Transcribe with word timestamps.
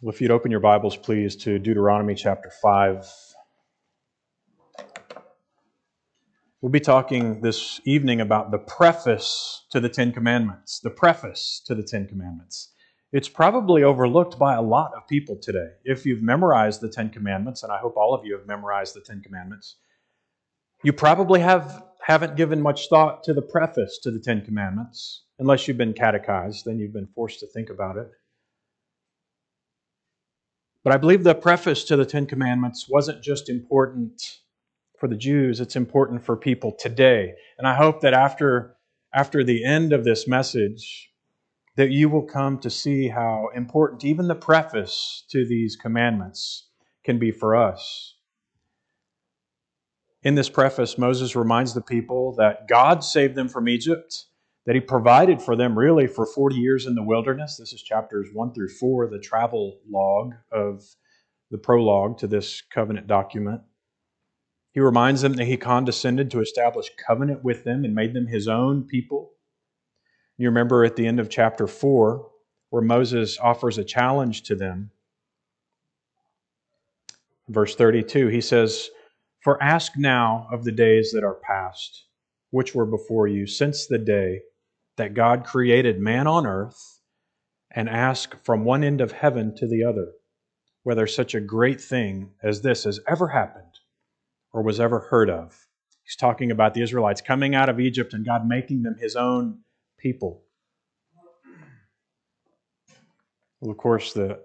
Well, 0.00 0.14
if 0.14 0.20
you'd 0.20 0.30
open 0.30 0.52
your 0.52 0.60
Bibles, 0.60 0.96
please, 0.96 1.34
to 1.38 1.58
Deuteronomy 1.58 2.14
chapter 2.14 2.52
5. 2.62 3.04
We'll 6.60 6.70
be 6.70 6.78
talking 6.78 7.40
this 7.40 7.80
evening 7.84 8.20
about 8.20 8.52
the 8.52 8.58
preface 8.58 9.66
to 9.70 9.80
the 9.80 9.88
Ten 9.88 10.12
Commandments. 10.12 10.78
The 10.78 10.90
preface 10.90 11.60
to 11.66 11.74
the 11.74 11.82
Ten 11.82 12.06
Commandments. 12.06 12.72
It's 13.10 13.28
probably 13.28 13.82
overlooked 13.82 14.38
by 14.38 14.54
a 14.54 14.62
lot 14.62 14.92
of 14.96 15.08
people 15.08 15.36
today. 15.36 15.70
If 15.82 16.06
you've 16.06 16.22
memorized 16.22 16.80
the 16.80 16.90
Ten 16.90 17.10
Commandments, 17.10 17.64
and 17.64 17.72
I 17.72 17.78
hope 17.78 17.96
all 17.96 18.14
of 18.14 18.24
you 18.24 18.38
have 18.38 18.46
memorized 18.46 18.94
the 18.94 19.00
Ten 19.00 19.20
Commandments, 19.20 19.78
you 20.84 20.92
probably 20.92 21.40
have, 21.40 21.82
haven't 22.06 22.36
given 22.36 22.62
much 22.62 22.88
thought 22.88 23.24
to 23.24 23.34
the 23.34 23.42
preface 23.42 23.98
to 24.04 24.12
the 24.12 24.20
Ten 24.20 24.44
Commandments. 24.44 25.24
Unless 25.40 25.66
you've 25.66 25.76
been 25.76 25.92
catechized, 25.92 26.66
then 26.66 26.78
you've 26.78 26.92
been 26.92 27.08
forced 27.16 27.40
to 27.40 27.48
think 27.48 27.68
about 27.68 27.96
it. 27.96 28.12
But 30.88 30.94
I 30.94 31.00
believe 31.00 31.22
the 31.22 31.34
preface 31.34 31.84
to 31.84 31.96
the 31.96 32.06
Ten 32.06 32.24
Commandments 32.24 32.88
wasn't 32.88 33.22
just 33.22 33.50
important 33.50 34.38
for 34.98 35.06
the 35.06 35.18
Jews, 35.18 35.60
it's 35.60 35.76
important 35.76 36.24
for 36.24 36.34
people 36.34 36.72
today. 36.72 37.34
And 37.58 37.68
I 37.68 37.74
hope 37.74 38.00
that 38.00 38.14
after, 38.14 38.74
after 39.12 39.44
the 39.44 39.66
end 39.66 39.92
of 39.92 40.04
this 40.04 40.26
message, 40.26 41.10
that 41.76 41.90
you 41.90 42.08
will 42.08 42.22
come 42.22 42.58
to 42.60 42.70
see 42.70 43.08
how 43.08 43.50
important 43.54 44.02
even 44.02 44.28
the 44.28 44.34
preface 44.34 45.24
to 45.28 45.46
these 45.46 45.76
commandments 45.76 46.70
can 47.04 47.18
be 47.18 47.32
for 47.32 47.54
us. 47.54 48.14
In 50.22 50.36
this 50.36 50.48
preface, 50.48 50.96
Moses 50.96 51.36
reminds 51.36 51.74
the 51.74 51.82
people 51.82 52.34
that 52.36 52.66
God 52.66 53.04
saved 53.04 53.34
them 53.34 53.50
from 53.50 53.68
Egypt 53.68 54.24
that 54.68 54.74
he 54.74 54.82
provided 54.82 55.40
for 55.40 55.56
them 55.56 55.78
really 55.78 56.06
for 56.06 56.26
40 56.26 56.56
years 56.56 56.84
in 56.84 56.94
the 56.94 57.02
wilderness. 57.02 57.56
This 57.56 57.72
is 57.72 57.82
chapters 57.82 58.28
1 58.34 58.52
through 58.52 58.68
4, 58.68 59.08
the 59.08 59.18
travel 59.18 59.78
log 59.88 60.34
of 60.52 60.84
the 61.50 61.56
prologue 61.56 62.18
to 62.18 62.26
this 62.26 62.60
covenant 62.60 63.06
document. 63.06 63.62
He 64.72 64.80
reminds 64.80 65.22
them 65.22 65.32
that 65.32 65.46
he 65.46 65.56
condescended 65.56 66.30
to 66.30 66.42
establish 66.42 66.90
covenant 66.98 67.42
with 67.42 67.64
them 67.64 67.82
and 67.82 67.94
made 67.94 68.12
them 68.12 68.26
his 68.26 68.46
own 68.46 68.84
people. 68.84 69.30
You 70.36 70.48
remember 70.48 70.84
at 70.84 70.96
the 70.96 71.06
end 71.06 71.18
of 71.18 71.30
chapter 71.30 71.66
4 71.66 72.28
where 72.68 72.82
Moses 72.82 73.38
offers 73.40 73.78
a 73.78 73.84
challenge 73.84 74.42
to 74.42 74.54
them. 74.54 74.90
Verse 77.48 77.74
32, 77.74 78.26
he 78.26 78.42
says, 78.42 78.90
For 79.40 79.62
ask 79.62 79.92
now 79.96 80.46
of 80.52 80.64
the 80.64 80.72
days 80.72 81.12
that 81.12 81.24
are 81.24 81.40
past, 81.42 82.04
which 82.50 82.74
were 82.74 82.84
before 82.84 83.26
you, 83.26 83.46
since 83.46 83.86
the 83.86 83.96
day 83.96 84.42
that 84.98 85.14
God 85.14 85.44
created 85.44 85.98
man 85.98 86.26
on 86.26 86.46
earth 86.46 87.00
and 87.70 87.88
ask 87.88 88.36
from 88.44 88.64
one 88.64 88.84
end 88.84 89.00
of 89.00 89.12
heaven 89.12 89.54
to 89.56 89.66
the 89.66 89.84
other 89.84 90.12
whether 90.82 91.06
such 91.06 91.34
a 91.34 91.40
great 91.40 91.80
thing 91.80 92.30
as 92.42 92.62
this 92.62 92.84
has 92.84 93.00
ever 93.08 93.28
happened 93.28 93.80
or 94.52 94.62
was 94.62 94.80
ever 94.80 95.00
heard 95.00 95.28
of. 95.28 95.66
He's 96.02 96.16
talking 96.16 96.50
about 96.50 96.74
the 96.74 96.82
Israelites 96.82 97.20
coming 97.20 97.54
out 97.54 97.68
of 97.68 97.80
Egypt 97.80 98.14
and 98.14 98.24
God 98.24 98.46
making 98.46 98.82
them 98.82 98.96
his 98.98 99.14
own 99.16 99.58
people. 99.98 100.42
Well, 103.60 103.70
of 103.70 103.76
course, 103.76 104.12
the, 104.12 104.40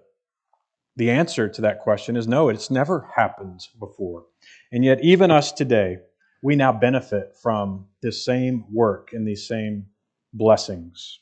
the 0.96 1.10
answer 1.10 1.48
to 1.48 1.62
that 1.62 1.80
question 1.80 2.16
is 2.16 2.28
no, 2.28 2.48
it's 2.48 2.70
never 2.70 3.08
happened 3.16 3.60
before. 3.78 4.24
And 4.72 4.84
yet, 4.84 5.02
even 5.02 5.30
us 5.30 5.52
today, 5.52 5.98
we 6.42 6.56
now 6.56 6.72
benefit 6.72 7.36
from 7.42 7.86
this 8.02 8.24
same 8.24 8.64
work 8.70 9.10
and 9.12 9.26
these 9.26 9.48
same 9.48 9.86
blessings. 10.34 11.20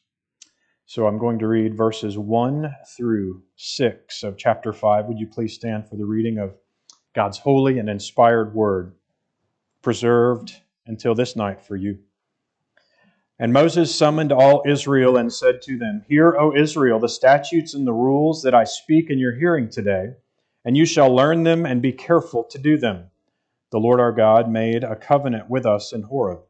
So 0.87 1.07
I'm 1.07 1.19
going 1.19 1.39
to 1.39 1.47
read 1.47 1.77
verses 1.77 2.19
1 2.19 2.75
through 2.97 3.43
6 3.57 4.23
of 4.23 4.37
chapter 4.37 4.73
5. 4.73 5.07
Would 5.07 5.19
you 5.19 5.27
please 5.27 5.55
stand 5.55 5.89
for 5.89 5.97
the 5.97 6.07
reading 6.07 6.39
of 6.39 6.55
God's 7.15 7.39
holy 7.39 7.79
and 7.79 7.89
inspired 7.89 8.55
word, 8.55 8.95
preserved 9.83 10.61
until 10.87 11.15
this 11.15 11.37
night 11.37 11.63
for 11.63 11.77
you? 11.77 11.99
And 13.39 13.53
Moses 13.53 13.95
summoned 13.95 14.33
all 14.33 14.63
Israel 14.67 15.17
and 15.17 15.33
said 15.33 15.63
to 15.63 15.77
them, 15.77 16.05
Hear, 16.09 16.35
O 16.39 16.55
Israel, 16.57 16.99
the 16.99 17.09
statutes 17.09 17.75
and 17.75 17.87
the 17.87 17.93
rules 17.93 18.43
that 18.43 18.55
I 18.55 18.65
speak 18.65 19.11
in 19.11 19.19
your 19.19 19.35
hearing 19.35 19.69
today, 19.69 20.15
and 20.65 20.77
you 20.77 20.87
shall 20.87 21.15
learn 21.15 21.43
them 21.43 21.67
and 21.67 21.83
be 21.83 21.93
careful 21.93 22.45
to 22.45 22.59
do 22.59 22.79
them. 22.79 23.11
The 23.71 23.81
Lord 23.81 24.01
our 24.01 24.13
God 24.13 24.51
made 24.51 24.85
a 24.85 24.97
covenant 24.97 25.51
with 25.51 25.67
us 25.67 25.93
in 25.93 26.03
Horeb 26.03 26.41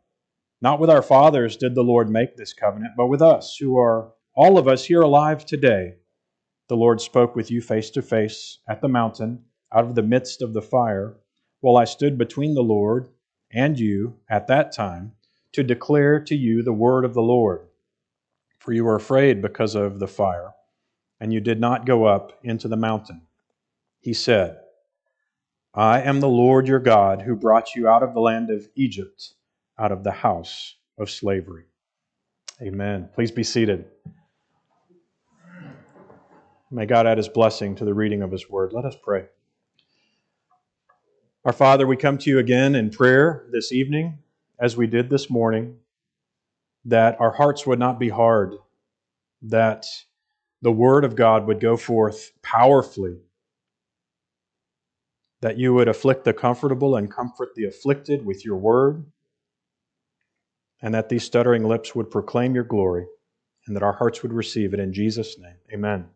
not 0.62 0.78
with 0.78 0.88
our 0.88 1.02
fathers 1.02 1.56
did 1.56 1.74
the 1.74 1.82
Lord 1.82 2.08
make 2.08 2.36
this 2.36 2.52
covenant, 2.52 2.92
but 2.96 3.08
with 3.08 3.20
us, 3.20 3.56
who 3.56 3.76
are 3.76 4.12
all 4.34 4.56
of 4.56 4.68
us 4.68 4.84
here 4.84 5.02
alive 5.02 5.44
today. 5.44 5.94
The 6.68 6.76
Lord 6.76 7.00
spoke 7.00 7.34
with 7.34 7.50
you 7.50 7.60
face 7.60 7.90
to 7.90 8.00
face 8.00 8.58
at 8.68 8.80
the 8.80 8.88
mountain, 8.88 9.44
out 9.72 9.84
of 9.84 9.96
the 9.96 10.02
midst 10.02 10.40
of 10.40 10.52
the 10.52 10.62
fire, 10.62 11.16
while 11.60 11.76
I 11.76 11.84
stood 11.84 12.16
between 12.16 12.54
the 12.54 12.62
Lord 12.62 13.08
and 13.50 13.78
you 13.78 14.14
at 14.30 14.46
that 14.46 14.72
time 14.72 15.12
to 15.50 15.64
declare 15.64 16.20
to 16.20 16.36
you 16.36 16.62
the 16.62 16.72
word 16.72 17.04
of 17.04 17.12
the 17.12 17.22
Lord. 17.22 17.66
For 18.58 18.72
you 18.72 18.84
were 18.84 18.94
afraid 18.94 19.42
because 19.42 19.74
of 19.74 19.98
the 19.98 20.06
fire, 20.06 20.52
and 21.20 21.32
you 21.32 21.40
did 21.40 21.60
not 21.60 21.86
go 21.86 22.04
up 22.04 22.38
into 22.44 22.68
the 22.68 22.76
mountain. 22.76 23.22
He 23.98 24.14
said, 24.14 24.58
I 25.74 26.02
am 26.02 26.20
the 26.20 26.28
Lord 26.28 26.68
your 26.68 26.78
God 26.78 27.22
who 27.22 27.34
brought 27.34 27.74
you 27.74 27.88
out 27.88 28.04
of 28.04 28.14
the 28.14 28.20
land 28.20 28.48
of 28.50 28.68
Egypt 28.76 29.34
out 29.82 29.90
of 29.90 30.04
the 30.04 30.12
house 30.12 30.76
of 30.96 31.10
slavery. 31.10 31.64
Amen. 32.62 33.08
Please 33.14 33.32
be 33.32 33.42
seated. 33.42 33.86
May 36.70 36.86
God 36.86 37.06
add 37.08 37.18
his 37.18 37.28
blessing 37.28 37.74
to 37.76 37.84
the 37.84 37.92
reading 37.92 38.22
of 38.22 38.30
his 38.30 38.48
word. 38.48 38.72
Let 38.72 38.84
us 38.84 38.94
pray. 39.02 39.24
Our 41.44 41.52
Father, 41.52 41.84
we 41.84 41.96
come 41.96 42.16
to 42.18 42.30
you 42.30 42.38
again 42.38 42.76
in 42.76 42.90
prayer 42.90 43.46
this 43.50 43.72
evening, 43.72 44.18
as 44.60 44.76
we 44.76 44.86
did 44.86 45.10
this 45.10 45.28
morning, 45.28 45.78
that 46.84 47.20
our 47.20 47.32
hearts 47.32 47.66
would 47.66 47.80
not 47.80 47.98
be 47.98 48.08
hard, 48.08 48.54
that 49.42 49.86
the 50.62 50.70
word 50.70 51.04
of 51.04 51.16
God 51.16 51.48
would 51.48 51.58
go 51.58 51.76
forth 51.76 52.30
powerfully, 52.42 53.16
that 55.40 55.58
you 55.58 55.74
would 55.74 55.88
afflict 55.88 56.24
the 56.24 56.32
comfortable 56.32 56.94
and 56.94 57.10
comfort 57.10 57.48
the 57.56 57.64
afflicted 57.64 58.24
with 58.24 58.44
your 58.44 58.56
word 58.56 59.04
and 60.82 60.92
that 60.92 61.08
these 61.08 61.24
stuttering 61.24 61.62
lips 61.62 61.94
would 61.94 62.10
proclaim 62.10 62.54
your 62.54 62.64
glory, 62.64 63.06
and 63.66 63.76
that 63.76 63.84
our 63.84 63.92
hearts 63.92 64.22
would 64.22 64.32
receive 64.32 64.74
it 64.74 64.80
in 64.80 64.92
Jesus' 64.92 65.38
name. 65.38 65.56
Amen. 65.72 66.06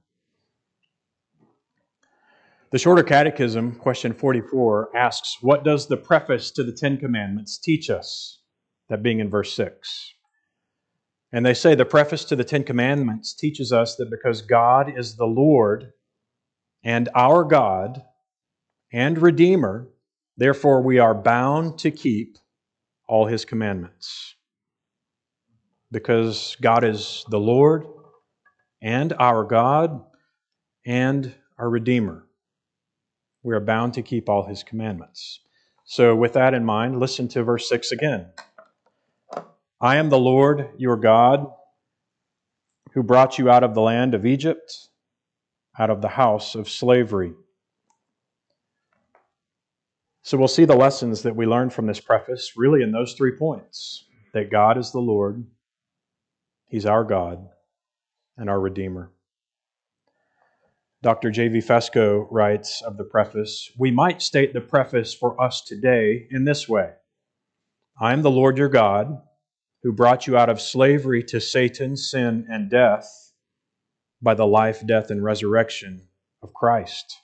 The 2.73 2.79
Shorter 2.79 3.05
Catechism, 3.05 3.77
question 3.77 4.13
44, 4.13 4.91
asks, 4.97 5.39
What 5.41 5.63
does 5.63 5.87
the 5.87 5.97
preface 5.97 6.51
to 6.51 6.65
the 6.65 6.73
Ten 6.73 6.99
Commandments 6.99 7.59
teach 7.59 7.89
us? 7.89 8.41
That 8.89 9.03
being 9.03 9.21
in 9.21 9.31
verse 9.31 9.53
6. 9.53 10.15
And 11.33 11.45
they 11.45 11.55
say 11.55 11.75
the 11.75 11.85
preface 11.85 12.25
to 12.27 12.37
the 12.37 12.45
Ten 12.45 12.65
Commandments 12.65 13.35
teaches 13.35 13.73
us 13.73 13.97
that 13.97 14.11
because 14.11 14.43
God 14.43 14.93
is 14.97 15.17
the 15.17 15.27
Lord 15.27 15.93
and 16.85 17.09
our 17.15 17.45
God 17.45 18.03
and 18.93 19.19
Redeemer, 19.19 19.89
therefore 20.37 20.83
we 20.83 20.99
are 20.99 21.15
bound 21.15 21.79
to 21.81 21.91
keep 21.91 22.39
all 23.09 23.27
his 23.27 23.45
commandments 23.45 24.36
because 25.97 26.59
God 26.61 26.85
is 26.85 27.25
the 27.31 27.41
Lord 27.41 27.87
and 28.83 29.15
our 29.19 29.45
God 29.45 30.05
and 30.85 31.35
our 31.59 31.71
Redeemer. 31.71 32.27
We 33.43 33.55
are 33.55 33.61
bound 33.61 33.95
to 33.95 34.03
keep 34.03 34.29
all 34.29 34.45
his 34.45 34.63
commandments. 34.63 35.41
So, 35.87 36.15
with 36.15 36.35
that 36.35 36.53
in 36.53 36.67
mind, 36.67 37.01
listen 37.01 37.29
to 37.29 37.43
verse 37.43 37.67
6 37.71 37.93
again. 37.93 38.27
I 39.81 39.97
am 39.97 40.11
the 40.11 40.19
Lord 40.19 40.69
your 40.77 40.99
God 40.99 41.47
who 42.93 43.03
brought 43.03 43.39
you 43.39 43.49
out 43.49 43.65
of 43.65 43.75
the 43.75 43.81
land 43.81 44.13
of 44.13 44.27
Egypt, 44.27 44.91
out 45.79 45.89
of 45.89 46.03
the 46.03 46.09
house 46.09 46.55
of 46.55 46.69
slavery. 46.69 47.33
So, 50.21 50.37
we'll 50.37 50.47
see 50.47 50.67
the 50.67 50.77
lessons 50.77 51.23
that 51.23 51.37
we 51.37 51.47
learn 51.47 51.71
from 51.71 51.87
this 51.87 52.01
preface 52.01 52.53
really 52.55 52.83
in 52.83 52.93
those 52.93 53.15
three 53.15 53.33
points 53.39 54.05
that 54.35 54.51
God 54.51 54.77
is 54.77 54.93
the 54.93 55.01
Lord, 55.01 55.43
He's 56.69 56.87
our 56.87 57.05
God 57.05 57.49
and 58.37 58.51
our 58.51 58.61
Redeemer. 58.61 59.13
Dr. 61.03 61.31
J.V. 61.31 61.59
Fesko 61.59 62.27
writes 62.31 62.83
of 62.83 62.97
the 62.97 63.05
preface 63.05 63.71
We 63.79 63.91
might 63.91 64.21
state 64.21 64.53
the 64.53 64.61
preface 64.61 65.15
for 65.15 65.41
us 65.41 65.63
today 65.63 66.27
in 66.31 66.45
this 66.45 66.69
way 66.69 66.95
I 68.01 68.13
am 68.13 68.23
the 68.23 68.31
Lord 68.31 68.59
your 68.59 68.69
God, 68.69 69.23
who 69.83 69.93
brought 69.93 70.27
you 70.27 70.37
out 70.37 70.49
of 70.49 70.61
slavery 70.61 71.23
to 71.25 71.41
Satan, 71.41 71.97
sin, 71.97 72.47
and 72.51 72.69
death 72.69 73.33
by 74.21 74.35
the 74.35 74.47
life, 74.47 74.85
death, 74.85 75.11
and 75.11 75.23
resurrection 75.23 76.09
of 76.43 76.53
Christ. 76.53 77.19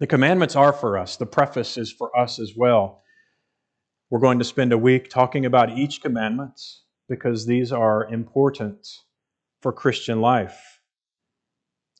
The 0.00 0.08
commandments 0.08 0.56
are 0.56 0.72
for 0.72 0.98
us, 0.98 1.16
the 1.16 1.26
preface 1.26 1.76
is 1.76 1.92
for 1.92 2.18
us 2.18 2.40
as 2.40 2.54
well. 2.56 3.02
We're 4.10 4.18
going 4.18 4.40
to 4.40 4.44
spend 4.44 4.72
a 4.72 4.78
week 4.78 5.08
talking 5.08 5.46
about 5.46 5.78
each 5.78 6.02
commandment 6.02 6.60
because 7.08 7.46
these 7.46 7.72
are 7.72 8.06
important 8.06 8.86
for 9.60 9.72
Christian 9.72 10.20
life. 10.20 10.80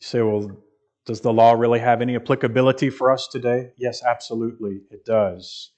You 0.01 0.07
say, 0.07 0.23
well, 0.23 0.63
does 1.07 1.21
the 1.21 1.33
law 1.33 1.53
really 1.53 1.81
have 1.81 2.01
any 2.01 2.17
applicability 2.17 2.91
for 2.91 3.11
us 3.11 3.29
today? 3.29 3.73
Yes, 3.77 4.03
absolutely, 4.05 4.83
it 4.91 5.05
does. 5.05 5.73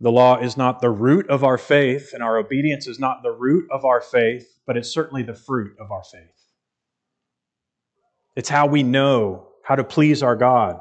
The 0.00 0.10
law 0.10 0.38
is 0.38 0.56
not 0.56 0.80
the 0.80 0.90
root 0.90 1.28
of 1.30 1.44
our 1.44 1.56
faith, 1.56 2.10
and 2.12 2.22
our 2.22 2.36
obedience 2.36 2.86
is 2.86 2.98
not 2.98 3.22
the 3.22 3.30
root 3.30 3.68
of 3.70 3.84
our 3.84 4.00
faith, 4.00 4.58
but 4.66 4.76
it's 4.76 4.92
certainly 4.92 5.22
the 5.22 5.34
fruit 5.34 5.76
of 5.78 5.90
our 5.92 6.02
faith. 6.02 6.52
It's 8.36 8.48
how 8.48 8.66
we 8.66 8.82
know 8.82 9.48
how 9.62 9.76
to 9.76 9.84
please 9.84 10.22
our 10.22 10.36
God, 10.36 10.80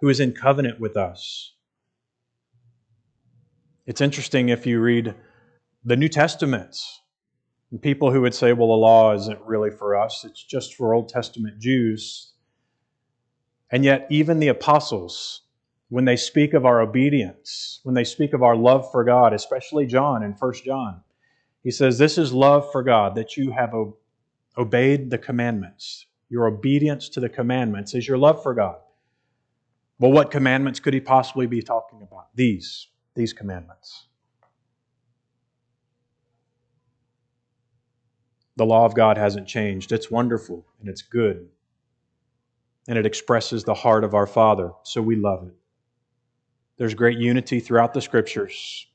who 0.00 0.08
is 0.08 0.18
in 0.18 0.32
covenant 0.32 0.80
with 0.80 0.96
us. 0.96 1.54
It's 3.86 4.00
interesting 4.00 4.48
if 4.48 4.66
you 4.66 4.80
read 4.80 5.14
the 5.84 5.96
New 5.96 6.08
Testaments, 6.08 7.02
and 7.70 7.80
people 7.80 8.10
who 8.10 8.22
would 8.22 8.34
say, 8.34 8.52
well, 8.52 8.68
the 8.68 8.74
law 8.74 9.14
isn't 9.14 9.40
really 9.42 9.70
for 9.70 9.96
us, 9.96 10.24
it's 10.24 10.42
just 10.42 10.74
for 10.74 10.94
Old 10.94 11.08
Testament 11.08 11.58
Jews. 11.58 12.32
And 13.70 13.84
yet, 13.84 14.06
even 14.10 14.38
the 14.38 14.48
apostles, 14.48 15.42
when 15.88 16.04
they 16.04 16.16
speak 16.16 16.54
of 16.54 16.64
our 16.64 16.80
obedience, 16.80 17.80
when 17.82 17.94
they 17.94 18.04
speak 18.04 18.32
of 18.32 18.42
our 18.42 18.56
love 18.56 18.90
for 18.90 19.04
God, 19.04 19.34
especially 19.34 19.86
John 19.86 20.22
in 20.22 20.32
1 20.32 20.52
John, 20.64 21.02
he 21.62 21.70
says, 21.70 21.98
This 21.98 22.16
is 22.16 22.32
love 22.32 22.70
for 22.70 22.82
God, 22.82 23.14
that 23.16 23.36
you 23.36 23.50
have 23.50 23.74
obeyed 24.56 25.10
the 25.10 25.18
commandments. 25.18 26.06
Your 26.28 26.46
obedience 26.46 27.08
to 27.10 27.20
the 27.20 27.28
commandments 27.28 27.94
is 27.94 28.08
your 28.08 28.18
love 28.18 28.42
for 28.42 28.54
God. 28.54 28.76
Well, 29.98 30.12
what 30.12 30.30
commandments 30.30 30.80
could 30.80 30.94
he 30.94 31.00
possibly 31.00 31.46
be 31.46 31.62
talking 31.62 32.02
about? 32.02 32.34
These, 32.34 32.88
these 33.14 33.32
commandments. 33.32 34.06
The 38.56 38.66
law 38.66 38.84
of 38.84 38.94
God 38.94 39.18
hasn't 39.18 39.48
changed. 39.48 39.92
It's 39.92 40.10
wonderful 40.10 40.66
and 40.80 40.88
it's 40.88 41.02
good 41.02 41.48
and 42.88 42.98
it 42.98 43.06
expresses 43.06 43.64
the 43.64 43.74
heart 43.74 44.04
of 44.04 44.14
our 44.14 44.26
Father, 44.26 44.72
so 44.82 45.00
we 45.00 45.16
love 45.16 45.46
it. 45.46 45.54
There's 46.76 46.94
great 46.94 47.18
unity 47.18 47.60
throughout 47.60 47.94
the 47.94 48.00
Scriptures. 48.00 48.86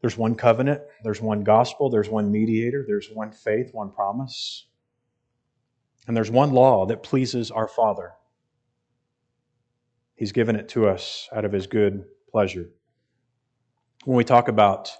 There's 0.00 0.18
one 0.18 0.34
covenant, 0.34 0.82
there's 1.02 1.20
one 1.20 1.42
gospel, 1.44 1.90
there's 1.90 2.08
one 2.08 2.30
mediator, 2.30 2.84
there's 2.86 3.10
one 3.10 3.32
faith, 3.32 3.70
one 3.72 3.90
promise, 3.90 4.66
and 6.06 6.16
there's 6.16 6.30
one 6.30 6.52
law 6.52 6.86
that 6.86 7.02
pleases 7.02 7.50
our 7.50 7.68
Father. 7.68 8.12
He's 10.14 10.32
given 10.32 10.56
it 10.56 10.68
to 10.70 10.88
us 10.88 11.28
out 11.32 11.44
of 11.44 11.52
His 11.52 11.66
good 11.66 12.04
pleasure. 12.30 12.70
When 14.04 14.16
we 14.16 14.24
talk 14.24 14.48
about, 14.48 14.90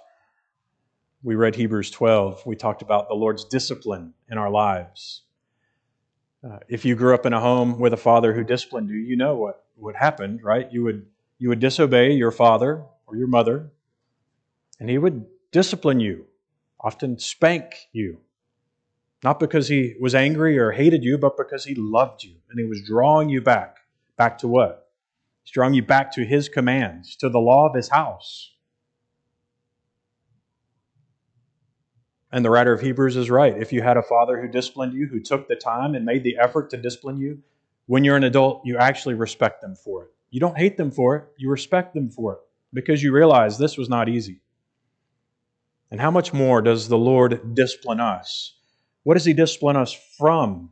we 1.21 1.35
read 1.35 1.55
Hebrews 1.55 1.91
12, 1.91 2.45
we 2.45 2.55
talked 2.55 2.81
about 2.81 3.09
the 3.09 3.15
Lord's 3.15 3.43
discipline 3.43 4.13
in 4.29 4.37
our 4.37 4.49
lives. 4.49 5.23
Uh, 6.43 6.59
if 6.69 6.85
you 6.85 6.95
grew 6.95 7.13
up 7.13 7.25
in 7.25 7.33
a 7.33 7.39
home 7.39 7.79
with 7.79 7.91
a 7.91 7.97
father 7.97 8.33
who 8.33 8.43
disciplined 8.43 8.89
you, 8.89 8.97
you 8.97 9.17
know 9.17 9.35
what 9.35 9.65
would 9.75 9.95
happen, 9.95 10.39
right? 10.41 10.71
You 10.71 10.83
would 10.83 11.05
you 11.37 11.49
would 11.49 11.59
disobey 11.59 12.11
your 12.11 12.31
father 12.31 12.83
or 13.07 13.15
your 13.15 13.27
mother, 13.27 13.71
and 14.79 14.89
he 14.89 14.97
would 14.97 15.25
discipline 15.51 15.99
you, 15.99 16.25
often 16.79 17.17
spank 17.17 17.89
you. 17.91 18.19
Not 19.23 19.39
because 19.39 19.67
he 19.67 19.95
was 19.99 20.15
angry 20.15 20.57
or 20.57 20.71
hated 20.71 21.03
you, 21.03 21.17
but 21.17 21.35
because 21.35 21.65
he 21.65 21.75
loved 21.75 22.23
you 22.23 22.35
and 22.49 22.59
he 22.59 22.65
was 22.65 22.81
drawing 22.81 23.29
you 23.29 23.41
back. 23.41 23.77
Back 24.15 24.37
to 24.39 24.47
what? 24.47 24.89
He's 25.43 25.51
drawing 25.51 25.73
you 25.73 25.83
back 25.83 26.13
to 26.13 26.25
his 26.25 26.47
commands, 26.47 27.17
to 27.17 27.27
the 27.27 27.39
law 27.39 27.67
of 27.67 27.75
his 27.75 27.89
house. 27.89 28.51
And 32.31 32.45
the 32.45 32.49
writer 32.49 32.73
of 32.73 32.81
Hebrews 32.81 33.15
is 33.15 33.29
right. 33.29 33.57
If 33.57 33.73
you 33.73 33.81
had 33.81 33.97
a 33.97 34.03
father 34.03 34.39
who 34.39 34.47
disciplined 34.47 34.93
you, 34.93 35.07
who 35.07 35.19
took 35.19 35.47
the 35.47 35.55
time 35.55 35.95
and 35.95 36.05
made 36.05 36.23
the 36.23 36.37
effort 36.37 36.69
to 36.69 36.77
discipline 36.77 37.17
you, 37.17 37.41
when 37.87 38.03
you're 38.03 38.17
an 38.17 38.23
adult, 38.23 38.61
you 38.65 38.77
actually 38.77 39.15
respect 39.15 39.61
them 39.61 39.75
for 39.75 40.03
it. 40.03 40.09
You 40.29 40.39
don't 40.39 40.57
hate 40.57 40.77
them 40.77 40.91
for 40.91 41.15
it, 41.15 41.23
you 41.37 41.49
respect 41.49 41.95
them 41.95 42.11
for 42.11 42.33
it 42.33 42.39
because 42.71 43.01
you 43.01 43.11
realize 43.11 43.57
this 43.57 43.77
was 43.77 43.89
not 43.89 44.09
easy. 44.09 44.41
And 45.89 45.99
how 45.99 46.11
much 46.11 46.33
more 46.33 46.61
does 46.61 46.87
the 46.87 46.97
Lord 46.97 47.55
discipline 47.55 47.99
us? 47.99 48.55
What 49.03 49.15
does 49.15 49.25
He 49.25 49.33
discipline 49.33 49.75
us 49.75 49.91
from? 50.19 50.69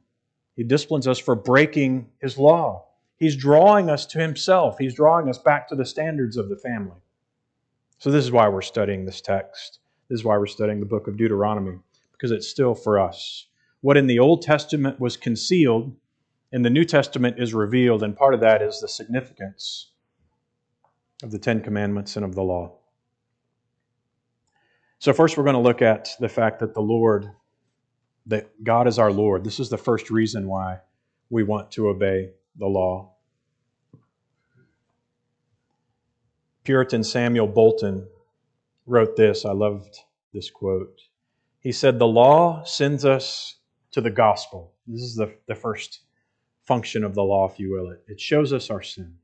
He 0.55 0.63
disciplines 0.63 1.07
us 1.07 1.17
for 1.17 1.35
breaking 1.35 2.09
His 2.21 2.37
law. 2.37 2.85
He's 3.17 3.35
drawing 3.35 3.89
us 3.89 4.05
to 4.07 4.19
Himself, 4.19 4.77
He's 4.77 4.93
drawing 4.93 5.27
us 5.27 5.39
back 5.39 5.67
to 5.69 5.75
the 5.75 5.85
standards 5.85 6.37
of 6.37 6.49
the 6.49 6.57
family. 6.57 6.97
So, 7.97 8.11
this 8.11 8.23
is 8.23 8.31
why 8.31 8.47
we're 8.47 8.61
studying 8.61 9.05
this 9.05 9.21
text. 9.21 9.79
This 10.09 10.19
is 10.19 10.23
why 10.23 10.37
we're 10.37 10.45
studying 10.45 10.79
the 10.79 10.85
book 10.85 11.07
of 11.07 11.17
Deuteronomy, 11.17 11.79
because 12.13 12.31
it's 12.31 12.47
still 12.47 12.73
for 12.73 12.99
us. 12.99 13.47
What 13.81 13.97
in 13.97 14.07
the 14.07 14.19
Old 14.19 14.41
Testament 14.41 14.99
was 14.99 15.17
concealed, 15.17 15.95
in 16.51 16.61
the 16.61 16.69
New 16.69 16.85
Testament 16.85 17.39
is 17.39 17.53
revealed, 17.53 18.03
and 18.03 18.15
part 18.15 18.33
of 18.33 18.39
that 18.39 18.61
is 18.61 18.79
the 18.79 18.87
significance 18.87 19.91
of 21.23 21.31
the 21.31 21.39
Ten 21.39 21.61
Commandments 21.61 22.15
and 22.15 22.23
of 22.23 22.35
the 22.35 22.43
law. 22.43 22.77
So, 24.99 25.13
first, 25.13 25.37
we're 25.37 25.43
going 25.43 25.55
to 25.55 25.61
look 25.61 25.81
at 25.81 26.09
the 26.19 26.29
fact 26.29 26.59
that 26.59 26.73
the 26.73 26.81
Lord, 26.81 27.29
that 28.25 28.63
God 28.63 28.87
is 28.87 28.97
our 28.97 29.11
Lord. 29.11 29.43
This 29.43 29.59
is 29.59 29.69
the 29.69 29.77
first 29.77 30.09
reason 30.09 30.47
why 30.47 30.79
we 31.29 31.43
want 31.43 31.71
to 31.71 31.89
obey 31.89 32.31
the 32.57 32.65
law. 32.65 33.13
Puritan 36.63 37.03
Samuel 37.03 37.47
Bolton 37.47 38.07
wrote 38.87 39.15
this. 39.15 39.45
I 39.45 39.51
loved 39.51 39.99
this 40.33 40.49
quote. 40.49 41.01
He 41.59 41.71
said, 41.71 41.99
The 41.99 42.07
law 42.07 42.63
sends 42.63 43.05
us 43.05 43.57
to 43.91 44.01
the 44.01 44.09
gospel. 44.09 44.73
This 44.87 45.01
is 45.01 45.15
the, 45.15 45.35
the 45.47 45.55
first 45.55 46.01
function 46.65 47.03
of 47.03 47.13
the 47.13 47.23
law, 47.23 47.47
if 47.47 47.59
you 47.59 47.71
will. 47.71 47.91
It, 47.91 48.03
it 48.07 48.19
shows 48.19 48.53
us 48.53 48.69
our 48.69 48.81
sin. 48.81 49.15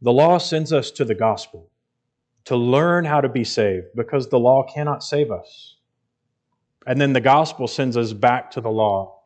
The 0.00 0.12
law 0.12 0.38
sends 0.38 0.72
us 0.72 0.90
to 0.92 1.04
the 1.04 1.14
gospel 1.14 1.70
to 2.44 2.56
learn 2.56 3.04
how 3.04 3.20
to 3.20 3.28
be 3.28 3.44
saved 3.44 3.88
because 3.94 4.28
the 4.28 4.38
law 4.38 4.64
cannot 4.72 5.02
save 5.02 5.30
us. 5.30 5.76
And 6.86 7.00
then 7.00 7.12
the 7.12 7.20
gospel 7.20 7.68
sends 7.68 7.96
us 7.96 8.12
back 8.12 8.50
to 8.52 8.60
the 8.60 8.70
law 8.70 9.20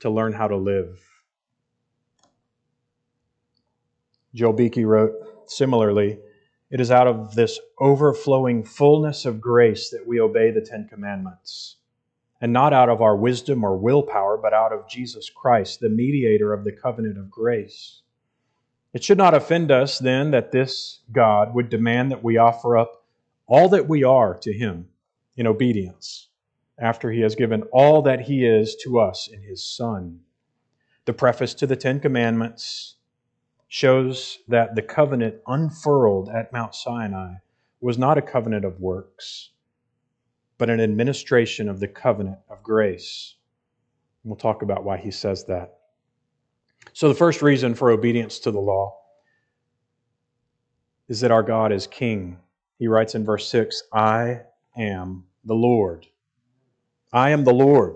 to 0.00 0.08
learn 0.08 0.32
how 0.32 0.48
to 0.48 0.56
live. 0.56 0.98
Joel 4.34 4.54
Beeke 4.54 4.86
wrote 4.86 5.12
similarly 5.46 6.18
it 6.72 6.80
is 6.80 6.90
out 6.90 7.06
of 7.06 7.34
this 7.34 7.60
overflowing 7.78 8.64
fullness 8.64 9.26
of 9.26 9.42
grace 9.42 9.90
that 9.90 10.06
we 10.06 10.18
obey 10.18 10.50
the 10.50 10.62
Ten 10.62 10.88
Commandments. 10.88 11.76
And 12.40 12.50
not 12.50 12.72
out 12.72 12.88
of 12.88 13.02
our 13.02 13.14
wisdom 13.14 13.62
or 13.62 13.76
willpower, 13.76 14.38
but 14.38 14.54
out 14.54 14.72
of 14.72 14.88
Jesus 14.88 15.28
Christ, 15.28 15.80
the 15.80 15.90
mediator 15.90 16.54
of 16.54 16.64
the 16.64 16.72
covenant 16.72 17.18
of 17.18 17.30
grace. 17.30 18.00
It 18.94 19.04
should 19.04 19.18
not 19.18 19.34
offend 19.34 19.70
us 19.70 19.98
then 19.98 20.30
that 20.30 20.50
this 20.50 21.00
God 21.12 21.54
would 21.54 21.68
demand 21.68 22.10
that 22.10 22.24
we 22.24 22.38
offer 22.38 22.78
up 22.78 23.04
all 23.46 23.68
that 23.68 23.86
we 23.86 24.02
are 24.02 24.38
to 24.38 24.52
Him 24.52 24.88
in 25.36 25.46
obedience 25.46 26.28
after 26.78 27.12
He 27.12 27.20
has 27.20 27.34
given 27.34 27.64
all 27.64 28.00
that 28.02 28.22
He 28.22 28.46
is 28.46 28.76
to 28.76 28.98
us 28.98 29.28
in 29.30 29.42
His 29.42 29.62
Son. 29.62 30.20
The 31.04 31.12
preface 31.12 31.52
to 31.54 31.66
the 31.66 31.76
Ten 31.76 32.00
Commandments 32.00 32.96
shows 33.74 34.40
that 34.48 34.74
the 34.74 34.82
covenant 34.82 35.34
unfurled 35.46 36.28
at 36.28 36.52
Mount 36.52 36.74
Sinai 36.74 37.36
was 37.80 37.96
not 37.96 38.18
a 38.18 38.22
covenant 38.22 38.66
of 38.66 38.78
works, 38.78 39.48
but 40.58 40.68
an 40.68 40.78
administration 40.78 41.70
of 41.70 41.80
the 41.80 41.88
covenant 41.88 42.36
of 42.50 42.62
grace. 42.62 43.34
We'll 44.24 44.36
talk 44.36 44.60
about 44.60 44.84
why 44.84 44.98
he 44.98 45.10
says 45.10 45.46
that. 45.46 45.78
So, 46.92 47.08
the 47.08 47.14
first 47.14 47.40
reason 47.40 47.74
for 47.74 47.90
obedience 47.90 48.40
to 48.40 48.50
the 48.50 48.60
law 48.60 48.94
is 51.08 51.20
that 51.20 51.30
our 51.30 51.42
God 51.42 51.72
is 51.72 51.86
king. 51.86 52.36
He 52.78 52.88
writes 52.88 53.14
in 53.14 53.24
verse 53.24 53.48
6 53.48 53.84
I 53.90 54.42
am 54.76 55.24
the 55.46 55.54
Lord. 55.54 56.06
I 57.10 57.30
am 57.30 57.44
the 57.44 57.54
Lord. 57.54 57.94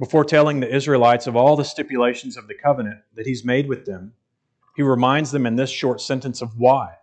Before 0.00 0.24
telling 0.24 0.58
the 0.58 0.74
Israelites 0.74 1.28
of 1.28 1.36
all 1.36 1.54
the 1.54 1.64
stipulations 1.64 2.36
of 2.36 2.48
the 2.48 2.54
covenant 2.54 2.98
that 3.14 3.26
he's 3.26 3.44
made 3.44 3.68
with 3.68 3.86
them, 3.86 4.12
he 4.74 4.82
reminds 4.82 5.30
them 5.30 5.46
in 5.46 5.56
this 5.56 5.70
short 5.70 6.00
sentence 6.00 6.42
of 6.42 6.58
why. 6.58 6.94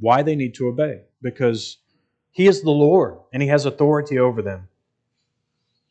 Why 0.00 0.22
they 0.22 0.36
need 0.36 0.54
to 0.54 0.68
obey. 0.68 1.02
Because 1.20 1.78
he 2.30 2.46
is 2.46 2.62
the 2.62 2.70
Lord 2.70 3.18
and 3.32 3.42
he 3.42 3.48
has 3.48 3.66
authority 3.66 4.18
over 4.18 4.42
them 4.42 4.68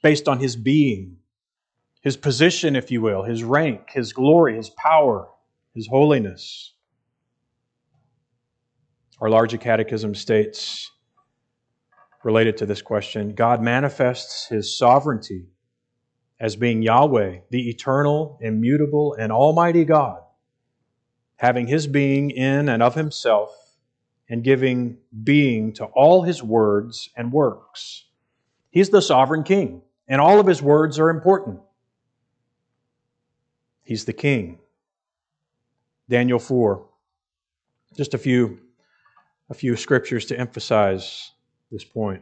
based 0.02 0.28
on 0.28 0.40
his 0.40 0.56
being, 0.56 1.18
his 2.02 2.18
position, 2.18 2.76
if 2.76 2.92
you 2.92 3.02
will, 3.02 3.24
his 3.24 3.44
rank, 3.44 3.90
his 3.90 4.14
glory, 4.14 4.56
his 4.56 4.70
power, 4.70 5.28
his 5.74 5.88
holiness. 5.88 6.74
Our 9.20 9.30
larger 9.30 9.58
catechism 9.58 10.16
states, 10.16 10.92
related 12.24 12.58
to 12.58 12.66
this 12.66 12.82
question, 12.82 13.34
God 13.34 13.62
manifests 13.62 14.48
his 14.48 14.78
sovereignty 14.78 15.48
as 16.40 16.56
being 16.56 16.82
Yahweh, 16.82 17.40
the 17.50 17.70
eternal, 17.70 18.38
immutable, 18.42 19.16
and 19.20 19.32
almighty 19.32 19.86
God 19.86 20.20
having 21.38 21.68
his 21.68 21.88
being 21.88 22.32
in 22.32 22.68
and 22.70 22.84
of 22.84 22.96
himself, 22.96 23.56
and 24.30 24.44
giving 24.44 24.98
being 25.24 25.72
to 25.74 25.86
all 25.86 26.24
his 26.24 26.44
words 26.44 27.10
and 27.16 27.32
works. 27.32 28.06
He's 28.72 28.90
the 28.90 29.02
sovereign 29.02 29.44
king, 29.44 29.82
and 30.08 30.20
all 30.20 30.40
of 30.40 30.48
his 30.48 30.62
words 30.62 31.00
are 31.00 31.10
important. 31.10 31.62
He's 33.84 34.06
the 34.06 34.14
king. 34.14 34.60
Daniel 36.10 36.40
4. 36.40 36.86
Just 37.96 38.14
a 38.14 38.18
few, 38.18 38.60
a 39.50 39.54
few 39.54 39.76
scriptures 39.78 40.26
to 40.26 40.38
emphasize 40.38 41.32
this 41.72 41.86
point. 41.86 42.22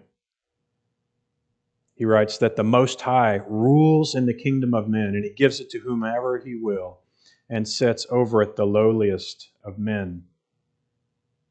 He 1.96 2.06
writes 2.06 2.38
that 2.40 2.56
the 2.56 2.64
Most 2.64 3.02
High 3.02 3.42
rules 3.48 4.16
in 4.16 4.26
the 4.26 4.34
kingdom 4.34 4.74
of 4.74 4.88
men, 4.88 5.16
and 5.16 5.24
he 5.24 5.32
gives 5.32 5.60
it 5.60 5.70
to 5.72 5.80
whomever 5.80 6.38
he 6.38 6.56
will, 6.56 7.00
and 7.50 7.68
sets 7.68 8.06
over 8.10 8.42
it 8.42 8.56
the 8.56 8.66
lowliest 8.66 9.50
of 9.64 9.78
men. 9.78 10.24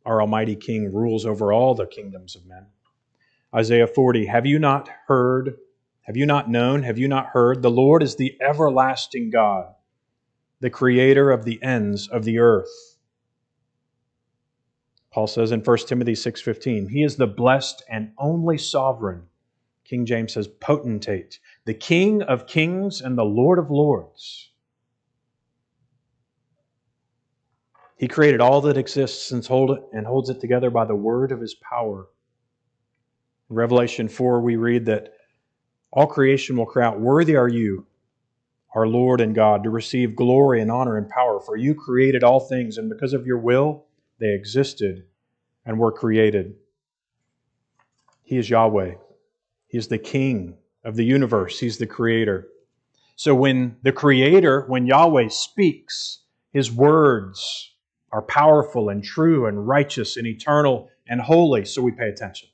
Our 0.04 0.20
Almighty 0.20 0.56
King 0.56 0.92
rules 0.92 1.24
over 1.24 1.52
all 1.52 1.74
the 1.74 1.86
kingdoms 1.86 2.36
of 2.36 2.46
men. 2.46 2.66
Isaiah 3.54 3.86
40 3.86 4.26
Have 4.26 4.46
you 4.46 4.58
not 4.58 4.88
heard? 5.06 5.56
Have 6.02 6.16
you 6.16 6.26
not 6.26 6.50
known? 6.50 6.82
Have 6.82 6.98
you 6.98 7.08
not 7.08 7.28
heard? 7.28 7.62
The 7.62 7.70
Lord 7.70 8.02
is 8.02 8.16
the 8.16 8.36
everlasting 8.42 9.30
God, 9.30 9.74
the 10.60 10.70
creator 10.70 11.30
of 11.30 11.44
the 11.44 11.62
ends 11.62 12.08
of 12.08 12.24
the 12.24 12.38
earth. 12.38 12.98
Paul 15.10 15.28
says 15.28 15.52
in 15.52 15.60
1 15.60 15.78
Timothy 15.86 16.14
6:15, 16.14 16.88
he 16.88 17.04
is 17.04 17.16
the 17.16 17.26
blessed 17.28 17.84
and 17.88 18.12
only 18.18 18.58
sovereign. 18.58 19.28
King 19.84 20.06
James 20.06 20.32
says 20.32 20.48
potentate, 20.48 21.38
the 21.66 21.74
king 21.74 22.20
of 22.22 22.46
kings 22.46 23.00
and 23.00 23.16
the 23.16 23.24
lord 23.24 23.58
of 23.58 23.70
lords. 23.70 24.50
He 28.04 28.08
created 28.08 28.42
all 28.42 28.60
that 28.60 28.76
exists 28.76 29.30
and 29.30 29.42
holds 29.46 30.28
it 30.28 30.38
together 30.38 30.68
by 30.68 30.84
the 30.84 30.94
word 30.94 31.32
of 31.32 31.40
his 31.40 31.54
power. 31.54 32.06
In 33.48 33.56
Revelation 33.56 34.10
4, 34.10 34.42
we 34.42 34.56
read 34.56 34.84
that 34.84 35.14
all 35.90 36.06
creation 36.06 36.54
will 36.58 36.66
cry 36.66 36.84
out, 36.84 37.00
Worthy 37.00 37.34
are 37.34 37.48
you, 37.48 37.86
our 38.74 38.86
Lord 38.86 39.22
and 39.22 39.34
God, 39.34 39.64
to 39.64 39.70
receive 39.70 40.16
glory 40.16 40.60
and 40.60 40.70
honor 40.70 40.98
and 40.98 41.08
power, 41.08 41.40
for 41.40 41.56
you 41.56 41.74
created 41.74 42.22
all 42.22 42.40
things, 42.40 42.76
and 42.76 42.90
because 42.90 43.14
of 43.14 43.26
your 43.26 43.38
will, 43.38 43.86
they 44.18 44.34
existed 44.34 45.06
and 45.64 45.78
were 45.78 45.90
created. 45.90 46.56
He 48.22 48.36
is 48.36 48.50
Yahweh. 48.50 48.96
He 49.66 49.78
is 49.78 49.88
the 49.88 49.96
King 49.96 50.58
of 50.84 50.96
the 50.96 51.06
universe. 51.06 51.58
He's 51.58 51.78
the 51.78 51.86
Creator. 51.86 52.48
So 53.16 53.34
when 53.34 53.78
the 53.82 53.92
Creator, 53.92 54.66
when 54.68 54.86
Yahweh 54.86 55.28
speaks, 55.28 56.20
His 56.52 56.70
words 56.70 57.70
are 58.14 58.22
powerful 58.22 58.88
and 58.88 59.04
true 59.04 59.46
and 59.46 59.68
righteous 59.68 60.16
and 60.16 60.26
eternal 60.26 60.88
and 61.08 61.20
holy, 61.20 61.64
so 61.64 61.82
we 61.82 61.92
pay 61.92 62.08
attention. 62.08 62.48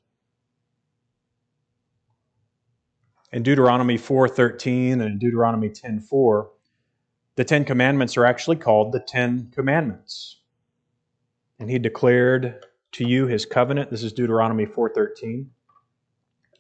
in 3.33 3.43
Deuteronomy 3.43 3.97
4:13 3.97 4.95
and 4.95 5.02
in 5.02 5.19
Deuteronomy 5.19 5.69
10:4, 5.69 6.50
the 7.37 7.45
10 7.45 7.64
commandments 7.64 8.17
are 8.17 8.25
actually 8.25 8.57
called 8.57 8.93
the 8.93 9.00
10 9.00 9.50
commandments. 9.52 10.40
And 11.59 11.71
he 11.71 11.79
declared 11.79 12.64
to 12.93 13.07
you 13.07 13.26
his 13.26 13.47
covenant, 13.47 13.90
this 13.90 14.02
is 14.02 14.12
Deuteronomy 14.12 14.67
4:13, 14.67 15.50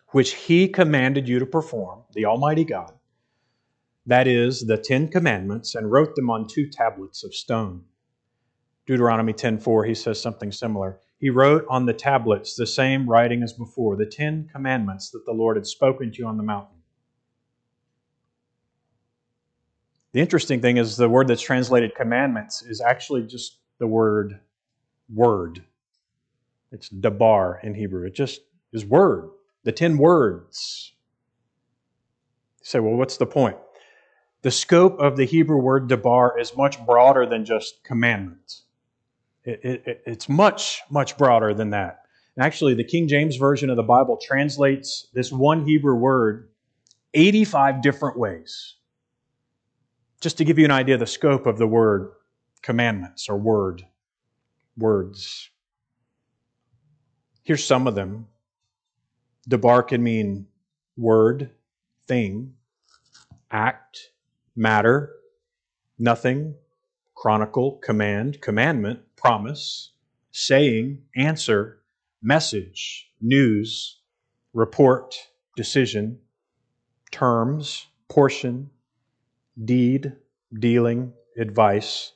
which 0.08 0.34
he 0.34 0.68
commanded 0.68 1.28
you 1.28 1.38
to 1.38 1.46
perform, 1.46 2.04
the 2.12 2.26
almighty 2.26 2.64
God. 2.64 2.92
That 4.06 4.26
is 4.26 4.66
the 4.66 4.78
10 4.78 5.08
commandments 5.08 5.74
and 5.74 5.90
wrote 5.90 6.14
them 6.14 6.30
on 6.30 6.46
two 6.46 6.68
tablets 6.68 7.24
of 7.24 7.34
stone. 7.34 7.84
Deuteronomy 8.90 9.32
10:4 9.32 9.86
he 9.86 9.94
says 9.94 10.20
something 10.20 10.50
similar 10.50 10.98
he 11.20 11.28
wrote 11.28 11.66
on 11.68 11.84
the 11.84 11.92
tablets 11.92 12.56
the 12.56 12.66
same 12.66 13.06
writing 13.06 13.42
as 13.42 13.52
before, 13.52 13.94
the 13.94 14.06
Ten 14.06 14.48
Commandments 14.50 15.10
that 15.10 15.26
the 15.26 15.32
Lord 15.32 15.58
had 15.58 15.66
spoken 15.66 16.10
to 16.10 16.18
you 16.18 16.26
on 16.26 16.38
the 16.38 16.42
mountain. 16.42 16.78
The 20.12 20.20
interesting 20.20 20.62
thing 20.62 20.78
is 20.78 20.96
the 20.96 21.10
word 21.10 21.28
that's 21.28 21.42
translated 21.42 21.94
commandments 21.94 22.62
is 22.62 22.80
actually 22.80 23.26
just 23.26 23.58
the 23.78 23.86
word 23.86 24.40
word. 25.12 25.62
It's 26.72 26.88
dabar 26.88 27.60
in 27.62 27.74
Hebrew. 27.74 28.06
It 28.06 28.14
just 28.14 28.40
is 28.72 28.86
word, 28.86 29.28
the 29.62 29.72
ten 29.72 29.98
words. 29.98 30.94
You 32.60 32.64
say, 32.64 32.80
well, 32.80 32.96
what's 32.96 33.18
the 33.18 33.26
point? 33.26 33.58
The 34.40 34.50
scope 34.50 34.98
of 34.98 35.18
the 35.18 35.26
Hebrew 35.26 35.58
word 35.58 35.86
dabar 35.86 36.40
is 36.40 36.56
much 36.56 36.84
broader 36.86 37.26
than 37.26 37.44
just 37.44 37.84
commandments. 37.84 38.64
It, 39.44 39.60
it, 39.86 40.02
it's 40.06 40.28
much, 40.28 40.82
much 40.90 41.16
broader 41.16 41.54
than 41.54 41.70
that. 41.70 42.02
And 42.36 42.44
actually, 42.44 42.74
the 42.74 42.84
King 42.84 43.08
James 43.08 43.36
Version 43.36 43.70
of 43.70 43.76
the 43.76 43.82
Bible 43.82 44.18
translates 44.22 45.08
this 45.14 45.32
one 45.32 45.64
Hebrew 45.66 45.94
word 45.94 46.48
85 47.14 47.82
different 47.82 48.18
ways. 48.18 48.76
Just 50.20 50.38
to 50.38 50.44
give 50.44 50.58
you 50.58 50.64
an 50.64 50.70
idea 50.70 50.94
of 50.94 51.00
the 51.00 51.06
scope 51.06 51.46
of 51.46 51.58
the 51.58 51.66
word 51.66 52.12
commandments 52.62 53.28
or 53.28 53.36
word, 53.36 53.86
words. 54.76 55.48
Here's 57.42 57.64
some 57.64 57.86
of 57.86 57.94
them. 57.94 58.28
Dabar 59.48 59.82
can 59.82 60.02
mean 60.02 60.46
word, 60.96 61.50
thing, 62.06 62.54
act, 63.50 64.10
matter, 64.54 65.14
nothing, 65.98 66.54
chronicle, 67.14 67.80
command, 67.82 68.40
commandment, 68.40 69.00
promise, 69.20 69.92
saying, 70.32 71.02
answer, 71.14 71.82
message, 72.22 73.10
news, 73.20 74.00
report, 74.54 75.14
decision, 75.56 76.18
terms, 77.10 77.86
portion, 78.08 78.70
deed, 79.62 80.12
dealing, 80.58 81.12
advice, 81.38 82.12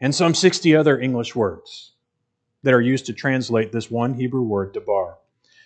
and 0.00 0.14
some 0.14 0.34
60 0.34 0.76
other 0.76 1.00
English 1.00 1.34
words 1.34 1.92
that 2.62 2.74
are 2.74 2.80
used 2.80 3.06
to 3.06 3.12
translate 3.12 3.72
this 3.72 3.90
one 3.90 4.14
Hebrew 4.14 4.42
word, 4.42 4.74
dabar. 4.74 5.16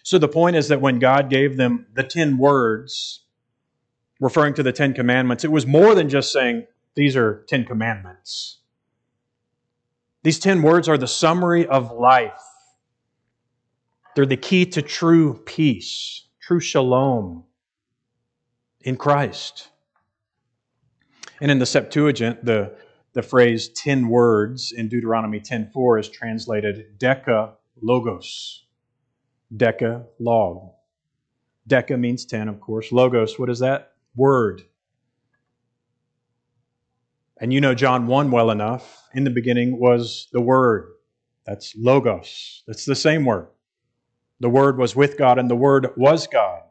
So 0.03 0.19
the 0.19 0.29
point 0.29 0.57
is 0.57 0.69
that 0.69 0.81
when 0.81 0.99
God 0.99 1.29
gave 1.29 1.57
them 1.57 1.87
the 1.95 2.05
10 2.05 2.39
words, 2.39 3.25
referring 4.21 4.55
to 4.55 4.63
the 4.63 4.73
10 4.73 4.95
commandments, 4.95 5.45
it 5.45 5.51
was 5.51 5.67
more 5.67 5.95
than 5.95 6.09
just 6.09 6.33
saying, 6.33 6.67
these 6.95 7.17
are 7.17 7.45
10 7.49 7.65
commandments. 7.65 8.61
These 10.27 10.41
10 10.41 10.63
words 10.63 10.89
are 10.89 10.99
the 10.99 11.07
summary 11.07 11.69
of 11.69 11.93
life. 11.93 12.43
They're 14.17 14.27
the 14.27 14.37
key 14.37 14.67
to 14.67 14.83
true 14.83 15.35
peace, 15.47 16.27
true 16.43 16.59
shalom 16.59 17.45
in 18.81 18.97
Christ. 18.97 19.69
And 21.41 21.49
in 21.49 21.61
the 21.61 21.65
Septuagint, 21.65 22.45
the, 22.45 22.75
the 23.13 23.23
phrase 23.23 23.69
10 23.69 24.09
words 24.09 24.73
in 24.73 24.89
Deuteronomy 24.89 25.39
10.4 25.39 26.01
is 26.01 26.09
translated 26.09 26.99
deca 26.99 27.53
logos. 27.81 28.65
Deca 29.55 30.07
log. 30.19 30.73
Deca 31.71 31.97
means 31.97 32.25
10, 32.25 32.49
of 32.49 32.61
course. 32.61 32.91
Logos, 32.91 33.39
what 33.39 33.49
is 33.49 33.61
that? 33.61 33.93
Word. 34.17 34.63
And 37.39 37.53
you 37.53 37.61
know 37.61 37.75
John 37.75 38.07
1 38.07 38.31
well 38.31 38.51
enough. 38.51 39.03
In 39.15 39.25
the 39.25 39.31
beginning 39.31 39.79
was 39.79 40.29
the 40.33 40.41
Word. 40.41 40.93
That's 41.47 41.75
Logos. 41.77 42.63
That's 42.67 42.85
the 42.85 42.95
same 42.95 43.25
word. 43.25 43.49
The 44.41 44.49
Word 44.49 44.79
was 44.79 44.97
with 44.97 45.17
God, 45.17 45.39
and 45.39 45.51
the 45.51 45.57
Word 45.57 45.89
was 45.97 46.27
God. 46.27 46.63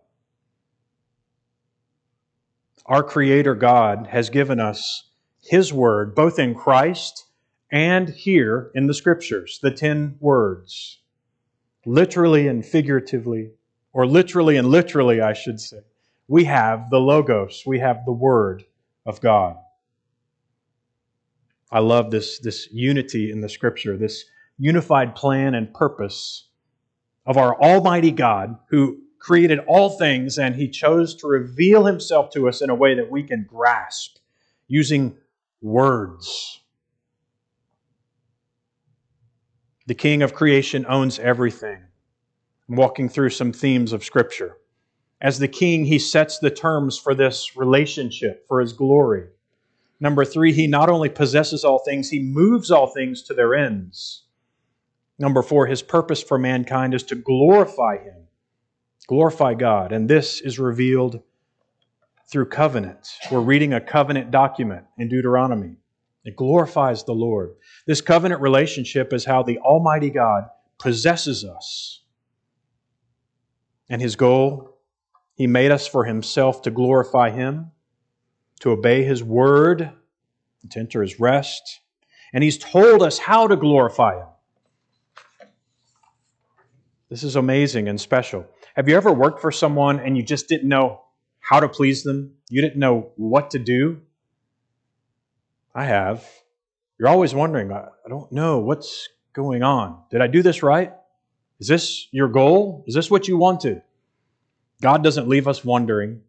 Our 2.86 3.04
Creator 3.04 3.56
God 3.56 4.08
has 4.12 4.30
given 4.30 4.60
us 4.60 5.10
His 5.42 5.72
Word, 5.72 6.14
both 6.14 6.40
in 6.40 6.56
Christ 6.56 7.26
and 7.72 8.10
here 8.10 8.72
in 8.76 8.88
the 8.88 8.94
Scriptures, 8.94 9.60
the 9.62 9.72
ten 9.72 10.18
words, 10.20 11.00
literally 11.86 12.48
and 12.48 12.66
figuratively, 12.66 13.52
or 13.94 14.06
literally 14.06 14.58
and 14.58 14.68
literally, 14.68 15.22
I 15.22 15.34
should 15.34 15.60
say. 15.60 15.82
We 16.28 16.46
have 16.46 16.90
the 16.90 17.00
Logos, 17.00 17.64
we 17.66 17.80
have 17.80 18.06
the 18.06 18.12
Word 18.12 18.66
of 19.06 19.22
God. 19.22 19.58
I 21.76 21.80
love 21.80 22.10
this, 22.10 22.40
this 22.40 22.70
unity 22.72 23.30
in 23.30 23.42
the 23.42 23.50
scripture, 23.50 23.98
this 23.98 24.24
unified 24.58 25.14
plan 25.14 25.56
and 25.56 25.74
purpose 25.74 26.48
of 27.26 27.36
our 27.36 27.62
Almighty 27.62 28.12
God 28.12 28.56
who 28.70 29.02
created 29.20 29.60
all 29.68 29.90
things 29.90 30.38
and 30.38 30.56
He 30.56 30.70
chose 30.70 31.14
to 31.16 31.28
reveal 31.28 31.84
Himself 31.84 32.30
to 32.30 32.48
us 32.48 32.62
in 32.62 32.70
a 32.70 32.76
way 32.76 32.96
that 32.96 33.12
we 33.12 33.24
can 33.24 33.44
grasp 33.44 34.20
using 34.70 35.18
words. 35.62 36.62
The 39.86 39.96
King 39.96 40.22
of 40.22 40.34
creation 40.34 40.86
owns 40.88 41.20
everything. 41.20 41.84
I'm 42.70 42.78
walking 42.78 43.10
through 43.10 43.32
some 43.32 43.52
themes 43.52 43.92
of 43.92 44.06
Scripture. 44.06 44.56
As 45.20 45.40
the 45.40 45.50
King, 45.50 45.84
He 45.84 46.00
sets 46.00 46.40
the 46.40 46.52
terms 46.52 46.98
for 46.98 47.14
this 47.14 47.58
relationship, 47.58 48.48
for 48.48 48.62
His 48.62 48.72
glory. 48.72 49.26
Number 50.00 50.26
three, 50.26 50.54
he 50.54 50.68
not 50.68 50.90
only 50.90 51.10
possesses 51.10 51.64
all 51.64 51.80
things, 51.80 52.10
he 52.10 52.20
moves 52.20 52.70
all 52.72 52.88
things 52.88 53.22
to 53.24 53.34
their 53.34 53.56
ends. 53.56 54.24
Number 55.18 55.42
four, 55.42 55.68
his 55.68 55.82
purpose 55.82 56.22
for 56.22 56.38
mankind 56.38 56.94
is 56.94 57.04
to 57.04 57.16
glorify 57.16 57.98
him, 57.98 58.28
glorify 59.08 59.54
God. 59.54 59.94
And 59.94 60.10
this 60.10 60.42
is 60.42 60.60
revealed 60.60 61.22
through 62.30 62.48
covenant. 62.48 63.08
We're 63.32 63.40
reading 63.40 63.74
a 63.74 63.80
covenant 63.80 64.32
document 64.32 64.86
in 64.98 65.08
Deuteronomy. 65.08 65.78
It 66.26 66.36
glorifies 66.36 67.04
the 67.04 67.14
Lord. 67.14 67.54
This 67.86 68.02
covenant 68.02 68.42
relationship 68.42 69.14
is 69.14 69.26
how 69.26 69.44
the 69.44 69.60
Almighty 69.60 70.10
God 70.10 70.46
possesses 70.80 71.46
us. 71.46 72.02
And 73.90 74.02
his 74.02 74.16
goal, 74.16 74.80
he 75.36 75.46
made 75.46 75.72
us 75.72 75.86
for 75.86 76.04
himself 76.04 76.64
to 76.64 76.72
glorify 76.72 77.30
him, 77.30 77.72
to 78.62 78.72
obey 78.72 79.04
his 79.04 79.24
word, 79.24 79.82
and 80.62 80.72
to 80.72 80.80
enter 80.80 81.02
his 81.02 81.20
rest. 81.20 81.82
And 82.34 82.44
he's 82.44 82.58
told 82.58 83.04
us 83.04 83.18
how 83.18 83.48
to 83.48 83.56
glorify 83.56 84.18
him. 84.18 84.28
This 87.10 87.24
is 87.24 87.36
amazing 87.36 87.88
and 87.88 88.02
special. 88.02 88.46
Have 88.76 88.90
you 88.90 88.98
ever 88.98 89.12
worked 89.12 89.40
for 89.40 89.52
someone 89.52 90.00
and 90.00 90.18
you 90.18 90.24
just 90.24 90.50
didn't 90.50 90.68
know 90.68 91.02
how 91.40 91.60
to 91.60 91.70
please 91.70 92.04
them? 92.04 92.34
You 92.50 92.62
didn't 92.62 92.78
know 92.78 93.12
what 93.16 93.52
to 93.52 93.60
do? 93.60 94.02
I 95.74 95.86
have. 95.86 96.26
You're 96.98 97.10
always 97.10 97.34
wondering, 97.36 97.72
I 97.72 97.88
don't 98.10 98.32
know 98.32 98.60
what's 98.60 99.10
going 99.34 99.64
on. 99.64 100.02
Did 100.10 100.22
I 100.22 100.28
do 100.28 100.42
this 100.42 100.64
right? 100.64 100.94
Is 101.60 101.68
this 101.68 102.08
your 102.12 102.28
goal? 102.28 102.84
Is 102.88 102.96
this 102.96 103.12
what 103.12 103.28
you 103.28 103.38
wanted? 103.38 103.82
God 104.82 105.04
doesn't 105.04 105.28
leave 105.28 105.48
us 105.48 105.64
wondering. 105.64 106.22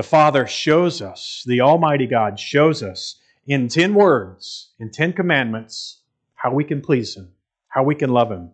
The 0.00 0.06
Father 0.08 0.46
shows 0.46 1.02
us, 1.02 1.44
the 1.46 1.60
Almighty 1.60 2.06
God 2.06 2.40
shows 2.40 2.82
us 2.82 3.16
in 3.46 3.68
10 3.68 3.92
words, 3.92 4.70
in 4.78 4.90
10 4.90 5.12
commandments, 5.12 6.00
how 6.36 6.54
we 6.54 6.64
can 6.64 6.80
please 6.80 7.14
Him, 7.14 7.32
how 7.68 7.82
we 7.82 7.94
can 7.94 8.08
love 8.08 8.32
Him. 8.32 8.50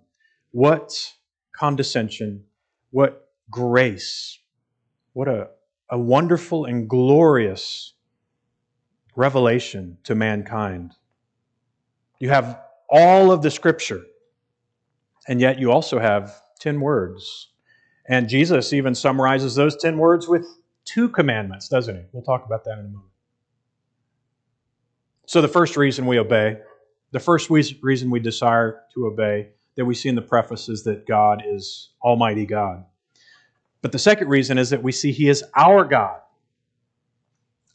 What 0.50 1.14
condescension, 1.56 2.42
what 2.90 3.28
grace, 3.48 4.40
what 5.12 5.28
a, 5.28 5.50
a 5.88 5.96
wonderful 5.96 6.64
and 6.64 6.90
glorious 6.90 7.94
revelation 9.14 9.98
to 10.02 10.16
mankind. 10.16 10.94
You 12.18 12.30
have 12.30 12.60
all 12.90 13.30
of 13.30 13.42
the 13.42 13.52
scripture, 13.52 14.02
and 15.28 15.40
yet 15.40 15.60
you 15.60 15.70
also 15.70 16.00
have 16.00 16.42
10 16.58 16.80
words. 16.80 17.50
And 18.08 18.28
Jesus 18.28 18.72
even 18.72 18.96
summarizes 18.96 19.54
those 19.54 19.76
10 19.76 19.96
words 19.96 20.26
with 20.26 20.44
two 20.86 21.10
commandments, 21.10 21.68
doesn't 21.68 21.94
he? 21.94 22.02
We'll 22.12 22.22
talk 22.22 22.46
about 22.46 22.64
that 22.64 22.78
in 22.78 22.86
a 22.86 22.88
moment. 22.88 23.10
So, 25.26 25.42
the 25.42 25.48
first 25.48 25.76
reason 25.76 26.06
we 26.06 26.18
obey, 26.18 26.58
the 27.10 27.20
first 27.20 27.50
reason 27.50 28.10
we 28.10 28.20
desire 28.20 28.82
to 28.94 29.06
obey 29.06 29.48
that 29.74 29.84
we 29.84 29.94
see 29.94 30.08
in 30.08 30.14
the 30.14 30.22
preface 30.22 30.68
is 30.68 30.84
that 30.84 31.06
God 31.06 31.42
is 31.46 31.90
Almighty 32.02 32.46
God. 32.46 32.84
But 33.82 33.92
the 33.92 33.98
second 33.98 34.28
reason 34.28 34.56
is 34.56 34.70
that 34.70 34.82
we 34.82 34.92
see 34.92 35.12
He 35.12 35.28
is 35.28 35.44
our 35.54 35.84
God. 35.84 36.20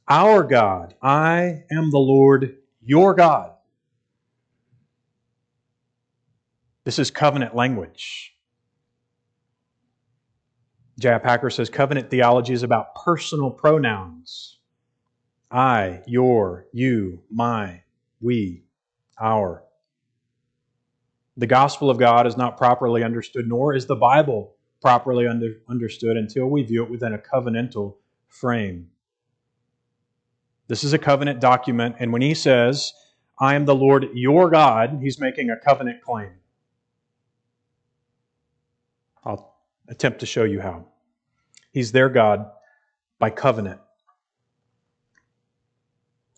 Our 0.08 0.44
God. 0.44 0.96
I 1.02 1.64
am 1.72 1.92
the 1.92 2.00
Lord 2.00 2.58
your 2.84 3.14
God. 3.14 3.52
This 6.84 6.98
is 6.98 7.12
covenant 7.12 7.56
language. 7.56 8.36
J.I. 11.00 11.18
Packer 11.20 11.50
says 11.50 11.70
covenant 11.70 12.10
theology 12.10 12.54
is 12.54 12.64
about 12.64 12.96
personal 12.96 13.50
pronouns. 13.50 14.60
I, 15.50 16.02
your, 16.06 16.68
you, 16.72 17.24
my, 17.30 17.84
we, 18.22 18.64
our. 19.20 19.64
The 21.38 21.48
gospel 21.48 21.90
of 21.90 21.98
God 21.98 22.28
is 22.28 22.38
not 22.38 22.58
properly 22.58 23.04
understood, 23.04 23.48
nor 23.48 23.74
is 23.74 23.86
the 23.86 23.96
Bible 23.96 24.56
properly 24.82 25.28
under, 25.28 25.56
understood 25.70 26.18
until 26.18 26.48
we 26.48 26.64
view 26.64 26.84
it 26.84 26.90
within 26.90 27.14
a 27.14 27.18
covenantal 27.18 27.96
frame. 28.28 28.90
This 30.68 30.84
is 30.84 30.94
a 30.94 30.98
covenant 30.98 31.42
document, 31.42 31.98
and 32.00 32.14
when 32.14 32.22
he 32.22 32.34
says, 32.34 32.94
I 33.40 33.56
am 33.56 33.66
the 33.66 33.76
Lord 33.76 34.08
your 34.14 34.50
God, 34.50 35.00
he's 35.02 35.20
making 35.20 35.50
a 35.50 35.58
covenant 35.58 36.02
claim. 36.02 36.32
I'll 39.24 39.56
attempt 39.88 40.20
to 40.20 40.26
show 40.26 40.44
you 40.44 40.62
how. 40.62 40.86
He's 41.72 41.92
their 41.92 42.10
God 42.10 42.50
by 43.20 43.30
covenant. 43.30 43.80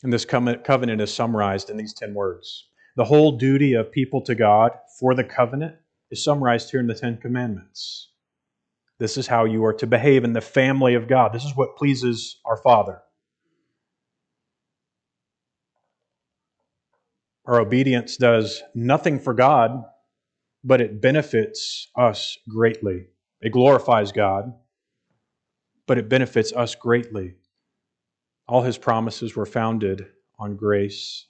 And 0.04 0.12
this 0.12 0.26
covenant 0.26 1.02
is 1.02 1.14
summarized 1.14 1.70
in 1.70 1.78
these 1.78 1.94
10 1.94 2.14
words. 2.14 2.68
The 2.96 3.06
whole 3.06 3.38
duty 3.38 3.74
of 3.74 3.92
people 3.92 4.22
to 4.22 4.36
God 4.36 4.72
for 5.00 5.16
the 5.16 5.24
covenant 5.24 5.76
is 6.12 6.24
summarized 6.24 6.72
here 6.72 6.80
in 6.80 6.88
the 6.88 6.94
Ten 6.94 7.18
Commandments. 7.18 8.10
This 9.00 9.18
is 9.18 9.28
how 9.28 9.46
you 9.46 9.66
are 9.66 9.74
to 9.74 9.88
behave 9.88 10.24
in 10.24 10.34
the 10.34 10.42
family 10.42 10.94
of 10.94 11.08
God. 11.08 11.34
This 11.34 11.46
is 11.46 11.56
what 11.56 11.78
pleases 11.78 12.40
our 12.46 12.58
Father. 12.58 13.02
Our 17.46 17.60
obedience 17.60 18.18
does 18.18 18.62
nothing 18.76 19.20
for 19.20 19.34
God 19.34 19.84
but 20.64 20.80
it 20.80 21.02
benefits 21.02 21.90
us 21.98 22.38
greatly. 22.48 23.08
It 23.44 23.52
glorifies 23.52 24.14
God, 24.14 24.54
but 25.86 25.98
it 25.98 26.08
benefits 26.08 26.54
us 26.54 26.76
greatly. 26.76 27.36
All 28.48 28.62
his 28.62 28.78
promises 28.78 29.36
were 29.36 29.46
founded 29.46 30.08
on 30.40 30.56
grace. 30.56 31.28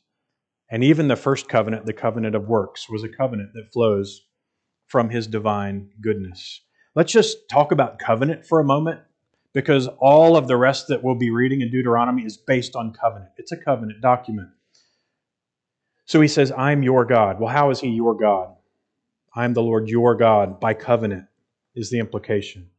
And 0.70 0.84
even 0.84 1.08
the 1.08 1.16
first 1.16 1.50
covenant, 1.50 1.88
the 1.88 1.94
covenant 1.94 2.36
of 2.36 2.48
works, 2.48 2.88
was 2.88 3.04
a 3.04 3.10
covenant 3.10 3.54
that 3.54 3.74
flows 3.74 4.28
from 4.86 5.10
his 5.10 5.26
divine 5.26 5.90
goodness. 6.02 6.62
Let's 6.96 7.12
just 7.12 7.50
talk 7.50 7.72
about 7.72 7.98
covenant 7.98 8.46
for 8.46 8.60
a 8.60 8.64
moment 8.64 9.02
because 9.52 9.88
all 10.00 10.38
of 10.38 10.48
the 10.48 10.58
rest 10.58 10.88
that 10.90 11.04
we'll 11.04 11.16
be 11.16 11.32
reading 11.32 11.62
in 11.62 11.72
Deuteronomy 11.72 12.24
is 12.24 12.38
based 12.38 12.76
on 12.76 12.94
covenant. 12.94 13.32
It's 13.38 13.52
a 13.52 13.58
covenant 13.58 14.02
document. 14.02 14.50
So 16.06 16.22
he 16.22 16.28
says, 16.28 16.52
I'm 16.56 16.84
your 16.84 17.06
God. 17.06 17.40
Well, 17.40 17.52
how 17.52 17.72
is 17.72 17.80
he 17.80 17.90
your 17.90 18.14
God? 18.16 18.50
I 19.36 19.46
am 19.46 19.54
the 19.54 19.64
Lord 19.64 19.90
your 19.90 20.14
God 20.16 20.60
by 20.60 20.76
covenant, 20.76 21.26
is 21.76 21.90
the 21.90 22.00
implication. 22.00 22.70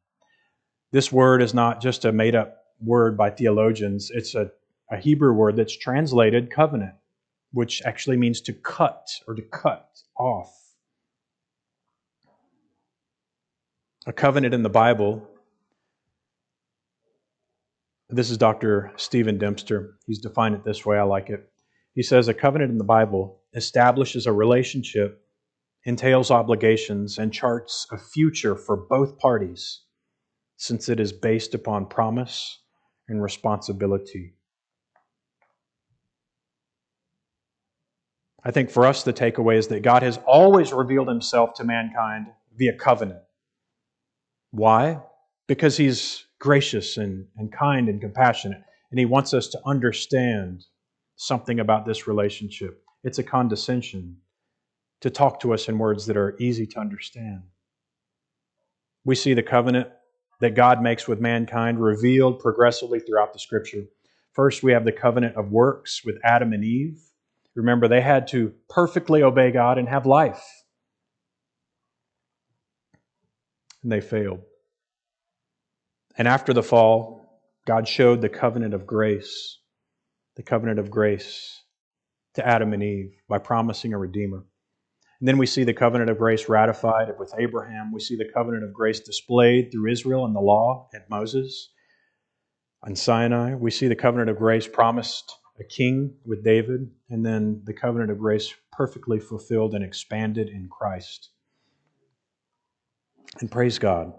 This 0.92 1.10
word 1.10 1.42
is 1.42 1.54
not 1.54 1.80
just 1.80 2.04
a 2.04 2.12
made 2.12 2.34
up 2.34 2.58
word 2.80 3.16
by 3.16 3.30
theologians, 3.30 4.10
it's 4.12 4.34
a, 4.34 4.50
a 4.90 4.96
Hebrew 4.96 5.32
word 5.32 5.56
that's 5.56 5.76
translated 5.76 6.50
covenant, 6.50 6.94
which 7.52 7.82
actually 7.84 8.16
means 8.16 8.40
to 8.42 8.52
cut 8.52 9.08
or 9.26 9.34
to 9.34 9.42
cut 9.42 9.88
off. 10.18 10.52
A 14.06 14.12
covenant 14.12 14.54
in 14.54 14.62
the 14.62 14.68
Bible. 14.68 15.26
This 18.10 18.30
is 18.30 18.36
Dr. 18.36 18.92
Stephen 18.96 19.38
Dempster. 19.38 19.94
He's 20.06 20.20
defined 20.20 20.54
it 20.54 20.64
this 20.64 20.84
way. 20.84 20.98
I 20.98 21.02
like 21.02 21.30
it. 21.30 21.50
He 21.94 22.02
says 22.02 22.28
a 22.28 22.34
covenant 22.34 22.70
in 22.70 22.78
the 22.78 22.84
Bible 22.84 23.40
establishes 23.54 24.26
a 24.26 24.32
relationship 24.32 25.23
entails 25.84 26.30
obligations, 26.30 27.18
and 27.18 27.32
charts 27.32 27.86
a 27.92 27.98
future 27.98 28.56
for 28.56 28.76
both 28.76 29.18
parties, 29.18 29.82
since 30.56 30.88
it 30.88 30.98
is 30.98 31.12
based 31.12 31.54
upon 31.54 31.86
promise 31.86 32.60
and 33.08 33.22
responsibility. 33.22 34.34
I 38.42 38.50
think 38.50 38.70
for 38.70 38.86
us, 38.86 39.02
the 39.02 39.12
takeaway 39.12 39.56
is 39.56 39.68
that 39.68 39.82
God 39.82 40.02
has 40.02 40.18
always 40.26 40.72
revealed 40.72 41.08
himself 41.08 41.54
to 41.54 41.64
mankind 41.64 42.26
via 42.56 42.74
covenant. 42.74 43.20
Why? 44.50 45.00
Because 45.46 45.76
he's 45.76 46.26
gracious 46.38 46.96
and, 46.96 47.26
and 47.36 47.50
kind 47.52 47.88
and 47.88 48.00
compassionate, 48.00 48.62
and 48.90 48.98
he 48.98 49.06
wants 49.06 49.34
us 49.34 49.48
to 49.48 49.60
understand 49.64 50.64
something 51.16 51.60
about 51.60 51.86
this 51.86 52.06
relationship. 52.06 52.82
It's 53.02 53.18
a 53.18 53.22
condescension 53.22 54.18
to 55.04 55.10
talk 55.10 55.38
to 55.38 55.52
us 55.52 55.68
in 55.68 55.76
words 55.76 56.06
that 56.06 56.16
are 56.16 56.34
easy 56.38 56.66
to 56.66 56.80
understand. 56.80 57.42
We 59.04 59.14
see 59.14 59.34
the 59.34 59.42
covenant 59.42 59.88
that 60.40 60.54
God 60.54 60.80
makes 60.80 61.06
with 61.06 61.20
mankind 61.20 61.78
revealed 61.78 62.38
progressively 62.38 63.00
throughout 63.00 63.34
the 63.34 63.38
scripture. 63.38 63.82
First, 64.32 64.62
we 64.62 64.72
have 64.72 64.86
the 64.86 64.92
covenant 64.92 65.36
of 65.36 65.52
works 65.52 66.00
with 66.06 66.16
Adam 66.24 66.54
and 66.54 66.64
Eve. 66.64 67.02
Remember, 67.54 67.86
they 67.86 68.00
had 68.00 68.28
to 68.28 68.54
perfectly 68.70 69.22
obey 69.22 69.50
God 69.50 69.76
and 69.76 69.90
have 69.90 70.06
life. 70.06 70.42
And 73.82 73.92
they 73.92 74.00
failed. 74.00 74.40
And 76.16 76.26
after 76.26 76.54
the 76.54 76.62
fall, 76.62 77.42
God 77.66 77.86
showed 77.86 78.22
the 78.22 78.30
covenant 78.30 78.72
of 78.72 78.86
grace, 78.86 79.58
the 80.36 80.42
covenant 80.42 80.78
of 80.78 80.90
grace 80.90 81.62
to 82.36 82.46
Adam 82.46 82.72
and 82.72 82.82
Eve 82.82 83.12
by 83.28 83.36
promising 83.36 83.92
a 83.92 83.98
Redeemer. 83.98 84.46
And 85.24 85.28
then 85.30 85.38
we 85.38 85.46
see 85.46 85.64
the 85.64 85.72
covenant 85.72 86.10
of 86.10 86.18
grace 86.18 86.50
ratified 86.50 87.08
with 87.18 87.32
Abraham. 87.38 87.92
We 87.94 88.00
see 88.00 88.14
the 88.14 88.28
covenant 88.34 88.62
of 88.62 88.74
grace 88.74 89.00
displayed 89.00 89.72
through 89.72 89.90
Israel 89.90 90.26
and 90.26 90.36
the 90.36 90.40
law 90.40 90.90
at 90.94 91.08
Moses 91.08 91.70
on 92.82 92.94
Sinai. 92.94 93.54
We 93.54 93.70
see 93.70 93.88
the 93.88 93.96
covenant 93.96 94.28
of 94.28 94.36
grace 94.36 94.68
promised 94.68 95.32
a 95.58 95.64
king 95.64 96.16
with 96.26 96.44
David, 96.44 96.90
and 97.08 97.24
then 97.24 97.62
the 97.64 97.72
covenant 97.72 98.10
of 98.10 98.18
grace 98.18 98.52
perfectly 98.70 99.18
fulfilled 99.18 99.74
and 99.74 99.82
expanded 99.82 100.50
in 100.50 100.68
Christ. 100.68 101.30
And 103.40 103.50
praise 103.50 103.78
God. 103.78 104.12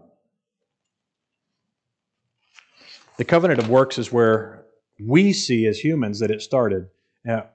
The 3.17 3.25
covenant 3.25 3.59
of 3.59 3.69
works 3.69 3.99
is 3.99 4.11
where 4.11 4.65
we 4.99 5.33
see 5.33 5.67
as 5.67 5.77
humans 5.77 6.17
that 6.21 6.31
it 6.31 6.41
started. 6.41 6.87
Now, 7.23 7.49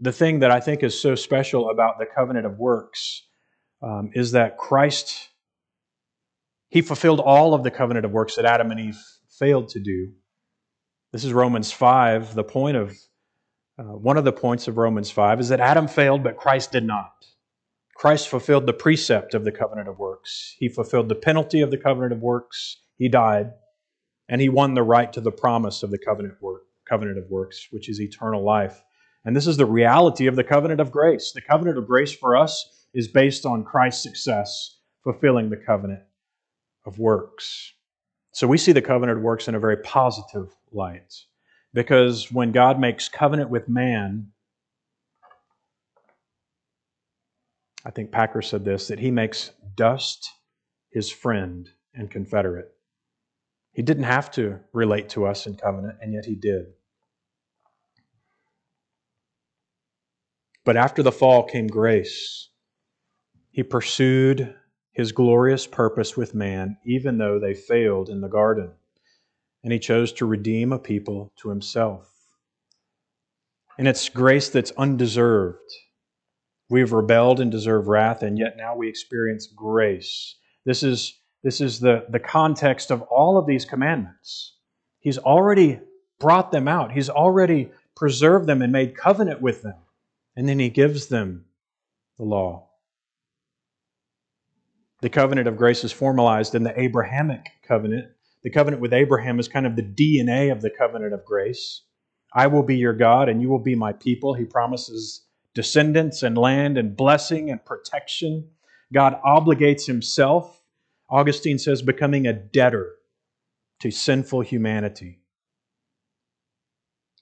the 0.00 0.12
thing 0.12 0.40
that 0.40 0.50
I 0.50 0.60
think 0.60 0.82
is 0.82 1.00
so 1.00 1.14
special 1.14 1.70
about 1.70 1.98
the 1.98 2.06
covenant 2.06 2.46
of 2.46 2.58
works 2.58 3.26
um, 3.82 4.10
is 4.14 4.32
that 4.32 4.58
Christ, 4.58 5.28
He 6.68 6.82
fulfilled 6.82 7.20
all 7.20 7.54
of 7.54 7.62
the 7.62 7.70
covenant 7.70 8.04
of 8.04 8.12
works 8.12 8.36
that 8.36 8.44
Adam 8.44 8.70
and 8.70 8.80
Eve 8.80 8.98
failed 9.38 9.68
to 9.70 9.80
do. 9.80 10.12
This 11.12 11.24
is 11.24 11.32
Romans 11.32 11.70
5. 11.70 12.34
The 12.34 12.44
point 12.44 12.76
of, 12.76 12.96
uh, 13.78 13.84
one 13.84 14.16
of 14.16 14.24
the 14.24 14.32
points 14.32 14.66
of 14.66 14.78
Romans 14.78 15.10
5 15.10 15.40
is 15.40 15.48
that 15.50 15.60
Adam 15.60 15.86
failed, 15.86 16.24
but 16.24 16.36
Christ 16.36 16.72
did 16.72 16.84
not. 16.84 17.12
Christ 17.94 18.28
fulfilled 18.28 18.66
the 18.66 18.72
precept 18.72 19.34
of 19.34 19.44
the 19.44 19.52
covenant 19.52 19.88
of 19.88 19.98
works. 19.98 20.56
He 20.58 20.68
fulfilled 20.68 21.08
the 21.08 21.14
penalty 21.14 21.60
of 21.60 21.70
the 21.70 21.78
covenant 21.78 22.12
of 22.12 22.20
works. 22.20 22.82
He 22.96 23.08
died, 23.08 23.52
and 24.28 24.40
he 24.40 24.48
won 24.48 24.74
the 24.74 24.82
right 24.82 25.12
to 25.12 25.20
the 25.20 25.30
promise 25.30 25.82
of 25.84 25.90
the 25.90 25.98
covenant 25.98 26.42
work, 26.42 26.62
covenant 26.88 27.18
of 27.18 27.30
works, 27.30 27.68
which 27.70 27.88
is 27.88 28.00
eternal 28.00 28.42
life. 28.42 28.82
And 29.24 29.34
this 29.34 29.46
is 29.46 29.56
the 29.56 29.66
reality 29.66 30.26
of 30.26 30.36
the 30.36 30.44
covenant 30.44 30.80
of 30.80 30.92
grace. 30.92 31.32
The 31.32 31.40
covenant 31.40 31.78
of 31.78 31.86
grace 31.86 32.12
for 32.12 32.36
us 32.36 32.86
is 32.92 33.08
based 33.08 33.46
on 33.46 33.64
Christ's 33.64 34.02
success 34.02 34.78
fulfilling 35.02 35.50
the 35.50 35.56
covenant 35.56 36.02
of 36.86 36.98
works. 36.98 37.72
So 38.32 38.46
we 38.46 38.58
see 38.58 38.72
the 38.72 38.82
covenant 38.82 39.18
of 39.18 39.24
works 39.24 39.48
in 39.48 39.54
a 39.54 39.60
very 39.60 39.78
positive 39.78 40.54
light. 40.72 41.14
Because 41.72 42.30
when 42.30 42.52
God 42.52 42.78
makes 42.78 43.08
covenant 43.08 43.50
with 43.50 43.68
man, 43.68 44.28
I 47.84 47.90
think 47.90 48.12
Packer 48.12 48.42
said 48.42 48.64
this 48.64 48.88
that 48.88 48.98
he 48.98 49.10
makes 49.10 49.50
dust 49.76 50.30
his 50.90 51.10
friend 51.10 51.68
and 51.94 52.10
confederate. 52.10 52.70
He 53.72 53.82
didn't 53.82 54.04
have 54.04 54.30
to 54.32 54.60
relate 54.72 55.08
to 55.10 55.26
us 55.26 55.46
in 55.46 55.56
covenant, 55.56 55.98
and 56.00 56.12
yet 56.12 56.24
he 56.24 56.36
did. 56.36 56.66
But 60.64 60.76
after 60.76 61.02
the 61.02 61.12
fall 61.12 61.42
came 61.44 61.66
grace. 61.66 62.48
He 63.50 63.62
pursued 63.62 64.54
his 64.92 65.12
glorious 65.12 65.66
purpose 65.66 66.16
with 66.16 66.34
man, 66.34 66.78
even 66.84 67.18
though 67.18 67.38
they 67.38 67.54
failed 67.54 68.08
in 68.08 68.20
the 68.20 68.28
garden. 68.28 68.72
And 69.62 69.72
he 69.72 69.78
chose 69.78 70.12
to 70.14 70.26
redeem 70.26 70.72
a 70.72 70.78
people 70.78 71.32
to 71.36 71.50
himself. 71.50 72.10
And 73.78 73.88
it's 73.88 74.08
grace 74.08 74.48
that's 74.48 74.72
undeserved. 74.72 75.58
We've 76.70 76.92
rebelled 76.92 77.40
and 77.40 77.50
deserve 77.50 77.88
wrath, 77.88 78.22
and 78.22 78.38
yet 78.38 78.56
now 78.56 78.76
we 78.76 78.88
experience 78.88 79.46
grace. 79.46 80.36
This 80.64 80.82
is, 80.82 81.18
this 81.42 81.60
is 81.60 81.80
the, 81.80 82.06
the 82.08 82.20
context 82.20 82.90
of 82.90 83.02
all 83.02 83.36
of 83.36 83.46
these 83.46 83.64
commandments. 83.64 84.56
He's 85.00 85.18
already 85.18 85.80
brought 86.18 86.52
them 86.52 86.68
out, 86.68 86.92
He's 86.92 87.10
already 87.10 87.70
preserved 87.94 88.46
them 88.46 88.62
and 88.62 88.72
made 88.72 88.96
covenant 88.96 89.40
with 89.40 89.62
them. 89.62 89.76
And 90.36 90.48
then 90.48 90.58
He 90.58 90.70
gives 90.70 91.06
them 91.06 91.46
the 92.18 92.24
law. 92.24 92.70
The 95.00 95.10
covenant 95.10 95.48
of 95.48 95.56
grace 95.56 95.84
is 95.84 95.92
formalized 95.92 96.54
in 96.54 96.62
the 96.62 96.80
Abrahamic 96.80 97.50
covenant. 97.66 98.08
The 98.42 98.50
covenant 98.50 98.80
with 98.80 98.92
Abraham 98.92 99.38
is 99.38 99.48
kind 99.48 99.66
of 99.66 99.76
the 99.76 99.82
DNA 99.82 100.50
of 100.50 100.62
the 100.62 100.70
covenant 100.70 101.12
of 101.12 101.24
grace. 101.24 101.82
I 102.32 102.46
will 102.46 102.62
be 102.62 102.76
your 102.76 102.94
God 102.94 103.28
and 103.28 103.42
you 103.42 103.48
will 103.48 103.58
be 103.58 103.74
my 103.74 103.92
people. 103.92 104.34
He 104.34 104.44
promises 104.44 105.26
descendants 105.54 106.22
and 106.22 106.36
land 106.36 106.78
and 106.78 106.96
blessing 106.96 107.50
and 107.50 107.64
protection. 107.64 108.50
God 108.92 109.20
obligates 109.24 109.86
himself, 109.86 110.62
Augustine 111.08 111.58
says, 111.58 111.82
becoming 111.82 112.26
a 112.26 112.32
debtor 112.32 112.94
to 113.80 113.90
sinful 113.90 114.40
humanity. 114.40 115.20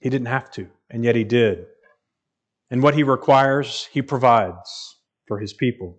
He 0.01 0.09
didn't 0.09 0.29
have 0.29 0.51
to, 0.53 0.68
and 0.90 1.05
yet 1.05 1.16
he 1.16 1.25
did. 1.25 1.66
And 2.73 2.83
what 2.83 2.95
he 2.95 3.03
requires, 3.03 3.87
he 3.93 4.01
provides 4.01 4.97
for 5.27 5.39
his 5.39 5.53
people. 5.53 5.99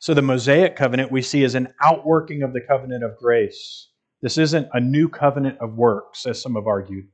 So 0.00 0.12
the 0.12 0.20
Mosaic 0.20 0.76
covenant 0.76 1.10
we 1.10 1.22
see 1.22 1.44
as 1.44 1.54
an 1.54 1.72
outworking 1.82 2.42
of 2.42 2.52
the 2.52 2.60
covenant 2.60 3.02
of 3.02 3.16
grace. 3.16 3.88
This 4.20 4.36
isn't 4.36 4.68
a 4.74 4.80
new 4.80 5.08
covenant 5.08 5.56
of 5.60 5.78
works, 5.78 6.26
as 6.26 6.42
some 6.42 6.56
have 6.56 6.66
argued. 6.66 7.08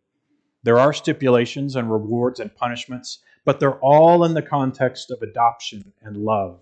There 0.64 0.80
are 0.80 0.92
stipulations 0.92 1.76
and 1.76 1.90
rewards 1.90 2.40
and 2.40 2.52
punishments, 2.52 3.20
but 3.44 3.60
they're 3.60 3.78
all 3.78 4.24
in 4.24 4.34
the 4.34 4.42
context 4.42 5.12
of 5.12 5.22
adoption 5.22 5.92
and 6.02 6.16
love. 6.16 6.60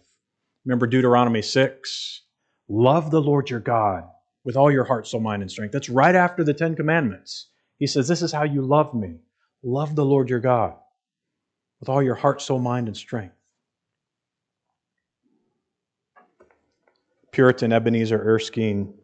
Remember 0.66 0.86
Deuteronomy 0.86 1.40
6? 1.40 2.22
Love 2.68 3.10
the 3.10 3.22
Lord 3.22 3.48
your 3.48 3.60
God 3.60 4.04
with 4.44 4.54
all 4.54 4.70
your 4.70 4.84
heart, 4.84 5.06
soul, 5.06 5.22
mind, 5.22 5.40
and 5.40 5.50
strength. 5.50 5.72
That's 5.72 5.88
right 5.88 6.14
after 6.14 6.44
the 6.44 6.52
Ten 6.52 6.76
Commandments. 6.76 7.46
He 7.78 7.86
says, 7.86 8.06
This 8.06 8.20
is 8.20 8.32
how 8.32 8.44
you 8.44 8.60
love 8.60 8.92
me. 8.92 9.20
Love 9.62 9.96
the 9.96 10.04
Lord 10.04 10.28
your 10.28 10.40
God 10.40 10.74
with 11.80 11.88
all 11.88 12.02
your 12.02 12.14
heart, 12.14 12.42
soul, 12.42 12.58
mind, 12.58 12.88
and 12.88 12.96
strength. 12.96 13.34
Puritan 17.32 17.72
Ebenezer 17.72 18.20
Erskine 18.20 18.94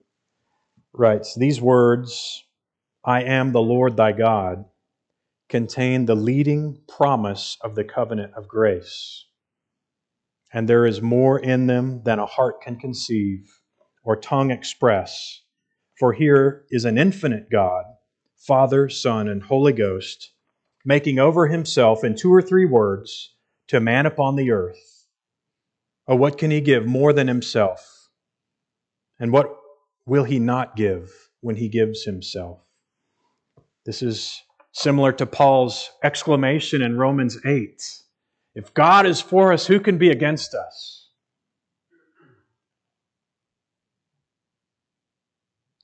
writes 0.92 1.34
These 1.34 1.60
words, 1.60 2.44
I 3.04 3.22
am 3.22 3.52
the 3.52 3.62
Lord 3.62 3.96
thy 3.96 4.12
God, 4.12 4.64
contain 5.48 6.06
the 6.06 6.14
leading 6.14 6.80
promise 6.88 7.56
of 7.60 7.74
the 7.74 7.84
covenant 7.84 8.32
of 8.34 8.48
grace. 8.48 9.26
And 10.52 10.68
there 10.68 10.86
is 10.86 11.02
more 11.02 11.38
in 11.38 11.66
them 11.66 12.02
than 12.04 12.18
a 12.18 12.26
heart 12.26 12.60
can 12.62 12.76
conceive 12.76 13.60
or 14.02 14.16
tongue 14.16 14.50
express. 14.50 15.42
For 15.98 16.12
here 16.12 16.64
is 16.70 16.84
an 16.84 16.98
infinite 16.98 17.50
God, 17.50 17.84
Father, 18.36 18.88
Son, 18.88 19.28
and 19.28 19.42
Holy 19.42 19.72
Ghost, 19.72 20.33
making 20.84 21.18
over 21.18 21.46
himself 21.46 22.04
in 22.04 22.14
two 22.14 22.32
or 22.32 22.42
three 22.42 22.66
words 22.66 23.34
to 23.68 23.80
man 23.80 24.06
upon 24.06 24.36
the 24.36 24.50
earth. 24.50 25.06
Oh, 26.06 26.16
what 26.16 26.36
can 26.36 26.50
he 26.50 26.60
give 26.60 26.86
more 26.86 27.12
than 27.12 27.28
himself? 27.28 28.08
And 29.18 29.32
what 29.32 29.56
will 30.06 30.24
he 30.24 30.38
not 30.38 30.76
give 30.76 31.10
when 31.40 31.56
he 31.56 31.68
gives 31.68 32.04
himself? 32.04 32.60
This 33.86 34.02
is 34.02 34.42
similar 34.72 35.12
to 35.12 35.26
Paul's 35.26 35.90
exclamation 36.02 36.82
in 36.82 36.98
Romans 36.98 37.38
8 37.44 37.82
If 38.54 38.72
God 38.74 39.06
is 39.06 39.20
for 39.20 39.52
us, 39.52 39.66
who 39.66 39.80
can 39.80 39.98
be 39.98 40.10
against 40.10 40.54
us? 40.54 41.08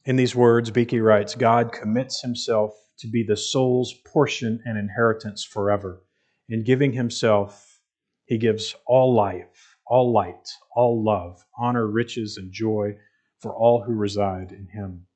In 0.05 0.17
these 0.17 0.35
words, 0.35 0.71
Beeke 0.71 1.01
writes 1.01 1.35
God 1.35 1.73
commits 1.73 2.23
himself 2.23 2.75
to 3.01 3.09
be 3.09 3.23
the 3.23 3.37
soul's 3.37 3.95
portion 4.07 4.63
and 4.65 4.79
inheritance 4.79 5.45
forever. 5.45 6.03
In 6.49 6.65
giving 6.65 6.93
himself, 6.93 7.81
he 8.27 8.39
gives 8.39 8.75
all 8.87 9.15
life, 9.15 9.77
all 9.87 10.13
light, 10.13 10.49
all 10.75 11.03
love, 11.03 11.45
honor, 11.59 11.87
riches, 11.87 12.37
and 12.37 12.53
joy 12.53 12.97
for 13.41 13.55
all 13.55 13.83
who 13.83 13.93
reside 13.93 14.53
in 14.53 14.69
him. 14.69 15.07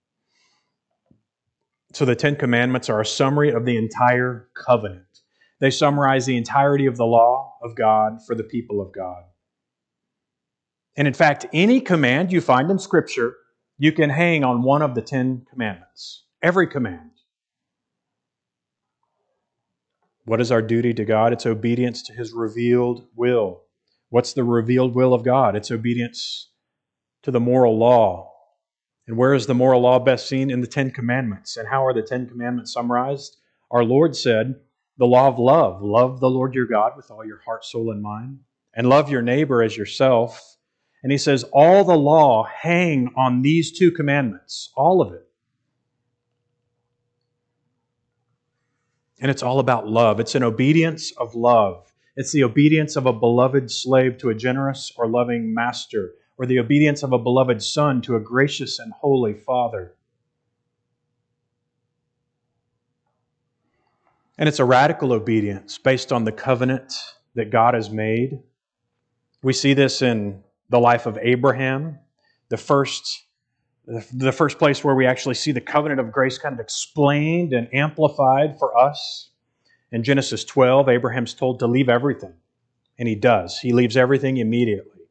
So 1.92 2.04
the 2.04 2.16
Ten 2.16 2.36
Commandments 2.36 2.88
are 2.88 3.00
a 3.00 3.06
summary 3.06 3.50
of 3.50 3.64
the 3.64 3.76
entire 3.76 4.48
covenant. 4.54 5.04
They 5.60 5.70
summarize 5.70 6.26
the 6.26 6.36
entirety 6.36 6.86
of 6.86 6.96
the 6.96 7.06
law 7.06 7.54
of 7.62 7.76
God 7.76 8.18
for 8.26 8.34
the 8.34 8.42
people 8.42 8.80
of 8.80 8.92
God. 8.92 9.22
And 10.96 11.06
in 11.06 11.14
fact, 11.14 11.46
any 11.52 11.80
command 11.80 12.32
you 12.32 12.40
find 12.40 12.70
in 12.70 12.78
Scripture, 12.78 13.36
you 13.78 13.92
can 13.92 14.10
hang 14.10 14.42
on 14.42 14.62
one 14.62 14.82
of 14.82 14.94
the 14.94 15.02
Ten 15.02 15.46
Commandments. 15.50 16.24
Every 16.42 16.66
command. 16.66 17.10
What 20.24 20.40
is 20.40 20.50
our 20.50 20.62
duty 20.62 20.94
to 20.94 21.04
God? 21.04 21.32
It's 21.32 21.46
obedience 21.46 22.02
to 22.04 22.12
His 22.12 22.32
revealed 22.32 23.06
will. 23.14 23.62
What's 24.08 24.32
the 24.32 24.44
revealed 24.44 24.94
will 24.94 25.12
of 25.12 25.24
God? 25.24 25.56
It's 25.56 25.70
obedience 25.70 26.50
to 27.22 27.30
the 27.30 27.40
moral 27.40 27.78
law, 27.78 28.30
and 29.06 29.16
where 29.16 29.34
is 29.34 29.46
the 29.46 29.54
moral 29.54 29.82
law 29.82 29.98
best 29.98 30.28
seen? 30.28 30.50
In 30.50 30.60
the 30.60 30.66
Ten 30.66 30.90
Commandments. 30.90 31.56
And 31.56 31.68
how 31.68 31.84
are 31.84 31.92
the 31.92 32.02
Ten 32.02 32.26
Commandments 32.26 32.72
summarized? 32.72 33.36
Our 33.70 33.84
Lord 33.84 34.16
said, 34.16 34.54
the 34.96 35.06
law 35.06 35.28
of 35.28 35.38
love 35.38 35.82
love 35.82 36.20
the 36.20 36.30
Lord 36.30 36.54
your 36.54 36.66
God 36.66 36.92
with 36.96 37.10
all 37.10 37.24
your 37.24 37.40
heart, 37.44 37.64
soul, 37.64 37.90
and 37.90 38.00
mind, 38.00 38.40
and 38.74 38.88
love 38.88 39.10
your 39.10 39.22
neighbor 39.22 39.62
as 39.62 39.76
yourself. 39.76 40.56
And 41.02 41.12
he 41.12 41.18
says, 41.18 41.44
all 41.52 41.84
the 41.84 41.98
law 41.98 42.44
hang 42.44 43.12
on 43.16 43.42
these 43.42 43.76
two 43.76 43.90
commandments, 43.90 44.70
all 44.76 45.02
of 45.02 45.12
it. 45.12 45.26
And 49.20 49.30
it's 49.30 49.42
all 49.42 49.58
about 49.58 49.88
love. 49.88 50.20
It's 50.20 50.34
an 50.34 50.42
obedience 50.42 51.12
of 51.16 51.34
love. 51.34 51.92
It's 52.16 52.32
the 52.32 52.44
obedience 52.44 52.96
of 52.96 53.06
a 53.06 53.12
beloved 53.12 53.70
slave 53.70 54.18
to 54.18 54.30
a 54.30 54.34
generous 54.34 54.92
or 54.96 55.08
loving 55.08 55.52
master 55.54 56.12
or 56.36 56.46
the 56.46 56.58
obedience 56.58 57.02
of 57.02 57.12
a 57.12 57.18
beloved 57.18 57.62
son 57.62 58.02
to 58.02 58.16
a 58.16 58.20
gracious 58.20 58.78
and 58.78 58.92
holy 58.92 59.34
father. 59.34 59.94
And 64.36 64.48
it's 64.48 64.58
a 64.58 64.64
radical 64.64 65.12
obedience 65.12 65.78
based 65.78 66.12
on 66.12 66.24
the 66.24 66.32
covenant 66.32 66.92
that 67.34 67.50
God 67.50 67.74
has 67.74 67.90
made. 67.90 68.40
We 69.42 69.52
see 69.52 69.74
this 69.74 70.02
in 70.02 70.42
the 70.70 70.80
life 70.80 71.06
of 71.06 71.18
Abraham, 71.20 71.98
the 72.48 72.56
first, 72.56 73.23
the 73.86 74.32
first 74.32 74.58
place 74.58 74.82
where 74.82 74.94
we 74.94 75.06
actually 75.06 75.34
see 75.34 75.52
the 75.52 75.60
covenant 75.60 76.00
of 76.00 76.10
grace 76.10 76.38
kind 76.38 76.54
of 76.54 76.60
explained 76.60 77.52
and 77.52 77.68
amplified 77.74 78.58
for 78.58 78.76
us. 78.76 79.30
In 79.92 80.02
Genesis 80.02 80.44
12, 80.44 80.88
Abraham's 80.88 81.34
told 81.34 81.58
to 81.60 81.66
leave 81.66 81.88
everything, 81.88 82.34
and 82.98 83.06
he 83.06 83.14
does. 83.14 83.58
He 83.58 83.72
leaves 83.72 83.96
everything 83.96 84.38
immediately. 84.38 85.02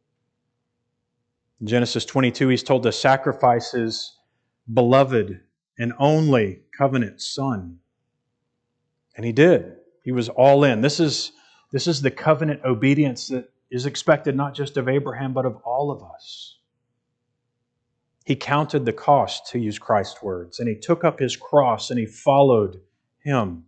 In 1.62 1.67
Genesis 1.67 2.03
22, 2.03 2.49
he's 2.49 2.63
told 2.63 2.83
to 2.83 2.91
sacrifice 2.91 3.71
his 3.71 4.17
beloved 4.73 5.39
and 5.77 5.93
only 5.99 6.62
covenant 6.77 7.21
son. 7.21 7.79
And 9.15 9.25
he 9.25 9.31
did. 9.31 9.75
He 10.03 10.12
was 10.12 10.29
all 10.29 10.63
in. 10.63 10.81
This 10.81 10.99
is, 10.99 11.31
this 11.71 11.88
is 11.88 12.01
the 12.01 12.12
covenant 12.12 12.62
obedience 12.65 13.27
that 13.27 13.49
is 13.71 13.86
expected 13.86 14.36
not 14.36 14.53
just 14.53 14.77
of 14.77 14.89
Abraham, 14.89 15.33
but 15.33 15.45
of 15.45 15.57
all 15.63 15.91
of 15.91 16.03
us. 16.03 16.57
He 18.25 18.36
counted 18.36 18.86
the 18.86 18.93
cost, 18.93 19.47
to 19.47 19.59
use 19.59 19.77
Christ's 19.77 20.21
words, 20.23 20.59
and 20.59 20.69
he 20.69 20.75
took 20.75 21.03
up 21.03 21.19
his 21.19 21.36
cross 21.36 21.89
and 21.89 21.99
he 21.99 22.05
followed 22.05 22.79
him. 23.19 23.65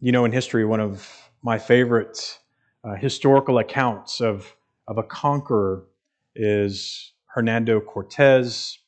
You 0.00 0.12
know, 0.12 0.24
in 0.24 0.32
history, 0.32 0.64
one 0.64 0.80
of 0.80 1.30
my 1.42 1.58
favorite 1.58 2.38
uh, 2.82 2.94
historical 2.94 3.58
accounts 3.58 4.20
of, 4.20 4.56
of 4.88 4.98
a 4.98 5.02
conqueror 5.02 5.84
is 6.34 7.12
Hernando 7.26 7.80
Cortez. 7.80 8.78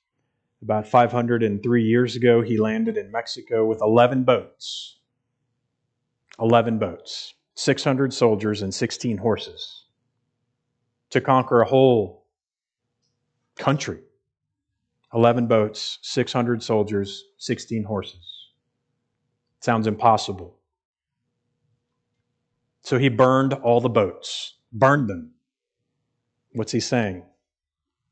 About 0.63 0.89
503 0.89 1.85
years 1.85 2.17
ago, 2.17 2.41
he 2.41 2.59
landed 2.59 2.97
in 2.97 3.13
Mexico 3.13 3.65
with 3.65 3.81
11 3.81 4.25
boats. 4.25 4.99
11 6.41 6.79
boats, 6.79 7.35
600 7.55 8.13
soldiers, 8.13 8.63
and 8.63 8.75
16 8.75 9.19
horses 9.19 9.82
to 11.13 11.21
conquer 11.21 11.61
a 11.63 11.67
whole 11.67 12.27
country. 13.57 14.01
11 15.15 15.47
boats, 15.47 15.99
600 16.03 16.63
soldiers, 16.63 17.25
16 17.39 17.85
horses. 17.85 18.49
Sounds 19.61 19.87
impossible. 19.87 20.59
So 22.83 22.99
he 22.99 23.09
burned 23.09 23.53
all 23.53 23.81
the 23.81 23.89
boats, 23.89 24.57
burned 24.73 25.09
them. 25.09 25.33
What's 26.53 26.73
he 26.73 26.81
saying? 26.81 27.23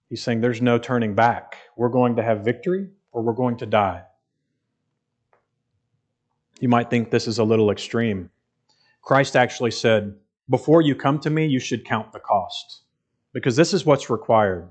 He's 0.08 0.22
saying 0.22 0.40
there's 0.40 0.62
no 0.62 0.78
turning 0.78 1.14
back. 1.14 1.56
We're 1.76 1.88
going 1.88 2.16
to 2.16 2.22
have 2.22 2.44
victory 2.44 2.88
or 3.12 3.22
we're 3.22 3.32
going 3.32 3.56
to 3.58 3.66
die. 3.66 4.02
You 6.60 6.68
might 6.68 6.90
think 6.90 7.10
this 7.10 7.26
is 7.26 7.38
a 7.38 7.44
little 7.44 7.70
extreme. 7.70 8.30
Christ 9.02 9.34
actually 9.34 9.70
said, 9.70 10.14
Before 10.50 10.82
you 10.82 10.94
come 10.94 11.18
to 11.20 11.30
me, 11.30 11.46
you 11.46 11.58
should 11.58 11.86
count 11.86 12.12
the 12.12 12.20
cost, 12.20 12.82
because 13.32 13.56
this 13.56 13.72
is 13.72 13.86
what's 13.86 14.10
required. 14.10 14.68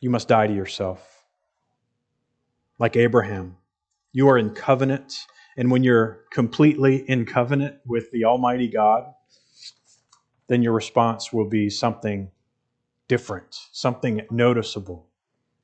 You 0.00 0.10
must 0.10 0.28
die 0.28 0.46
to 0.46 0.54
yourself. 0.54 1.24
Like 2.78 2.96
Abraham, 2.96 3.56
you 4.12 4.28
are 4.28 4.36
in 4.36 4.50
covenant, 4.50 5.14
and 5.56 5.70
when 5.70 5.82
you're 5.82 6.24
completely 6.30 7.08
in 7.08 7.24
covenant 7.24 7.76
with 7.86 8.10
the 8.10 8.24
Almighty 8.24 8.68
God, 8.68 9.12
then 10.48 10.62
your 10.62 10.72
response 10.72 11.32
will 11.32 11.48
be 11.48 11.70
something 11.70 12.30
different, 13.08 13.56
something 13.72 14.22
noticeable. 14.30 15.08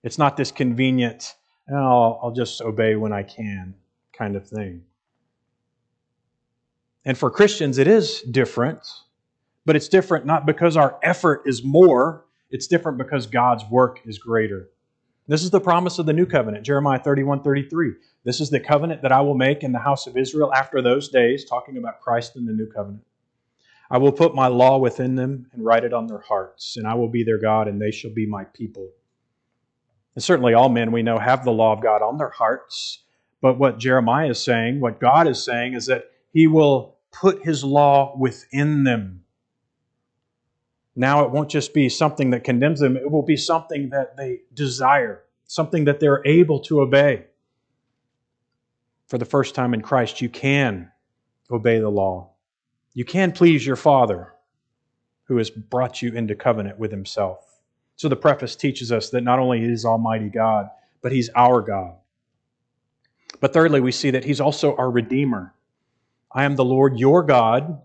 It's 0.03 0.19
not 0.19 0.37
this 0.37 0.51
convenient, 0.51 1.35
oh, 1.71 2.19
I'll 2.23 2.33
just 2.33 2.61
obey 2.61 2.97
when 2.97 3.13
I 3.13 3.23
can 3.23 3.75
kind 4.13 4.37
of 4.37 4.49
thing. 4.49 4.83
And 7.05 7.19
for 7.19 7.31
Christians, 7.31 7.79
it 7.79 7.89
is 7.89 8.23
different, 8.23 8.87
but 9.65 9.77
it's 9.77 9.89
different 9.89 10.27
not 10.27 10.47
because 10.47 10.77
our 10.77 10.99
effort 11.03 11.43
is 11.47 11.63
more, 11.63 12.25
it's 12.51 12.67
different 12.67 12.99
because 12.99 13.27
God's 13.27 13.65
work 13.71 14.01
is 14.05 14.19
greater. 14.19 14.69
This 15.29 15.45
is 15.45 15.51
the 15.51 15.61
promise 15.61 15.99
of 15.99 16.07
the 16.07 16.13
new 16.13 16.27
covenant, 16.27 16.65
Jeremiah 16.65 16.99
31 16.99 17.43
33. 17.43 17.93
This 18.25 18.41
is 18.41 18.51
the 18.51 18.61
covenant 18.61 19.03
that 19.03 19.13
I 19.13 19.21
will 19.21 19.35
make 19.35 19.63
in 19.63 19.73
the 19.73 19.79
house 19.79 20.07
of 20.07 20.17
Israel 20.17 20.53
after 20.53 20.83
those 20.83 21.09
days, 21.09 21.45
talking 21.45 21.77
about 21.77 22.01
Christ 22.01 22.37
in 22.37 22.45
the 22.45 22.53
new 22.53 22.67
covenant. 22.67 23.05
I 23.91 23.99
will 23.99 24.13
put 24.13 24.35
my 24.35 24.47
law 24.47 24.79
within 24.79 25.17
them 25.17 25.47
and 25.53 25.65
write 25.65 25.85
it 25.85 25.93
on 25.93 26.07
their 26.07 26.21
hearts, 26.21 26.77
and 26.77 26.87
I 26.87 26.95
will 26.95 27.09
be 27.09 27.25
their 27.25 27.39
God, 27.39 27.69
and 27.69 27.81
they 27.81 27.91
shall 27.91 28.11
be 28.11 28.27
my 28.27 28.45
people. 28.45 28.89
And 30.15 30.25
certainly, 30.25 30.55
all 30.55 30.69
men 30.69 30.93
we 30.93 31.03
know 31.03 31.19
have 31.19 31.45
the 31.45 31.53
law 31.53 31.73
of 31.73 31.83
God 31.83 32.03
on 32.03 32.19
their 32.19 32.31
hearts. 32.31 33.05
But 33.41 33.59
what 33.59 33.79
Jeremiah 33.79 34.31
is 34.31 34.43
saying, 34.43 34.81
what 34.81 35.01
God 35.01 35.27
is 35.29 35.45
saying, 35.45 35.75
is 35.75 35.87
that 35.87 36.11
He 36.33 36.47
will 36.47 36.97
put 37.11 37.45
His 37.45 37.65
law 37.65 38.17
within 38.19 38.85
them. 38.85 39.25
Now, 40.95 41.25
it 41.25 41.31
won't 41.31 41.49
just 41.49 41.73
be 41.73 41.89
something 41.89 42.31
that 42.31 42.45
condemns 42.45 42.81
them, 42.81 42.97
it 42.97 43.11
will 43.11 43.23
be 43.23 43.37
something 43.37 43.91
that 43.91 44.17
they 44.17 44.41
desire, 44.53 45.23
something 45.47 45.85
that 45.85 46.01
they're 46.01 46.27
able 46.27 46.61
to 46.61 46.81
obey. 46.81 47.27
For 49.07 49.19
the 49.19 49.25
first 49.25 49.55
time 49.55 49.75
in 49.75 49.81
Christ, 49.81 50.21
you 50.21 50.29
can 50.29 50.91
obey 51.51 51.79
the 51.79 51.89
law. 51.89 52.31
You 52.95 53.05
can 53.05 53.33
please 53.33 53.67
your 53.67 53.77
Father 53.77 54.33
who 55.25 55.39
has 55.39 55.51
brought 55.51 56.03
you 56.03 56.13
into 56.13 56.35
covenant 56.35 56.79
with 56.79 56.91
himself. 56.91 57.39
So 57.97 58.09
the 58.09 58.17
preface 58.17 58.57
teaches 58.57 58.93
us 58.93 59.11
that 59.11 59.23
not 59.23 59.39
only 59.39 59.65
is 59.65 59.85
Almighty 59.85 60.29
God, 60.29 60.69
but 61.01 61.13
he's 61.13 61.31
our 61.35 61.63
God. 61.63 61.95
But 63.41 63.53
thirdly, 63.53 63.81
we 63.81 63.93
see 63.93 64.11
that 64.11 64.25
he's 64.25 64.41
also 64.41 64.77
our 64.77 64.91
Redeemer. 64.91 65.55
I 66.31 66.45
am 66.45 66.57
the 66.57 66.65
Lord 66.65 66.99
your 66.99 67.23
God 67.23 67.81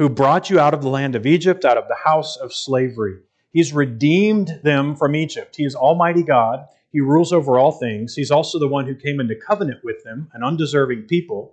who 0.00 0.08
brought 0.08 0.48
you 0.48 0.58
out 0.58 0.72
of 0.72 0.80
the 0.80 0.88
land 0.88 1.14
of 1.14 1.26
Egypt, 1.26 1.62
out 1.62 1.76
of 1.76 1.86
the 1.86 1.98
house 2.06 2.34
of 2.38 2.54
slavery. 2.54 3.18
He's 3.52 3.74
redeemed 3.74 4.58
them 4.64 4.96
from 4.96 5.14
Egypt. 5.14 5.56
He 5.56 5.64
is 5.66 5.74
Almighty 5.74 6.22
God. 6.22 6.64
He 6.90 7.00
rules 7.00 7.34
over 7.34 7.58
all 7.58 7.72
things. 7.72 8.14
He's 8.14 8.30
also 8.30 8.58
the 8.58 8.66
one 8.66 8.86
who 8.86 8.94
came 8.94 9.20
into 9.20 9.34
covenant 9.34 9.80
with 9.84 10.02
them, 10.02 10.30
an 10.32 10.42
undeserving 10.42 11.02
people. 11.02 11.52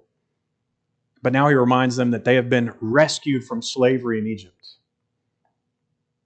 But 1.22 1.34
now 1.34 1.50
he 1.50 1.56
reminds 1.56 1.98
them 1.98 2.12
that 2.12 2.24
they 2.24 2.36
have 2.36 2.50
been 2.50 2.74
rescued 2.80 3.44
from 3.44 3.62
slavery 3.62 4.18
in 4.18 4.26
Egypt. 4.26 4.76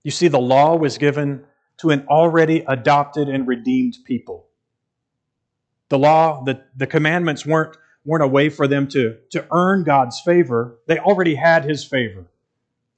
You 0.03 0.11
see, 0.11 0.27
the 0.27 0.37
law 0.37 0.75
was 0.75 0.99
given 0.99 1.43
to 1.77 1.89
an 1.89 2.05
already 2.07 2.63
adopted 2.67 3.29
and 3.29 3.47
redeemed 3.47 3.97
people. 4.05 4.45
The 5.89 5.97
law, 5.97 6.43
the, 6.43 6.63
the 6.75 6.85
commandments 6.85 7.47
weren't, 7.47 7.77
weren't 8.05 8.23
a 8.23 8.27
way 8.27 8.49
for 8.49 8.67
them 8.67 8.87
to, 8.89 9.17
to 9.31 9.45
earn 9.51 9.83
God's 9.83 10.19
favor. 10.21 10.79
They 10.87 10.97
already 10.99 11.35
had 11.35 11.63
his 11.63 11.83
favor 11.83 12.25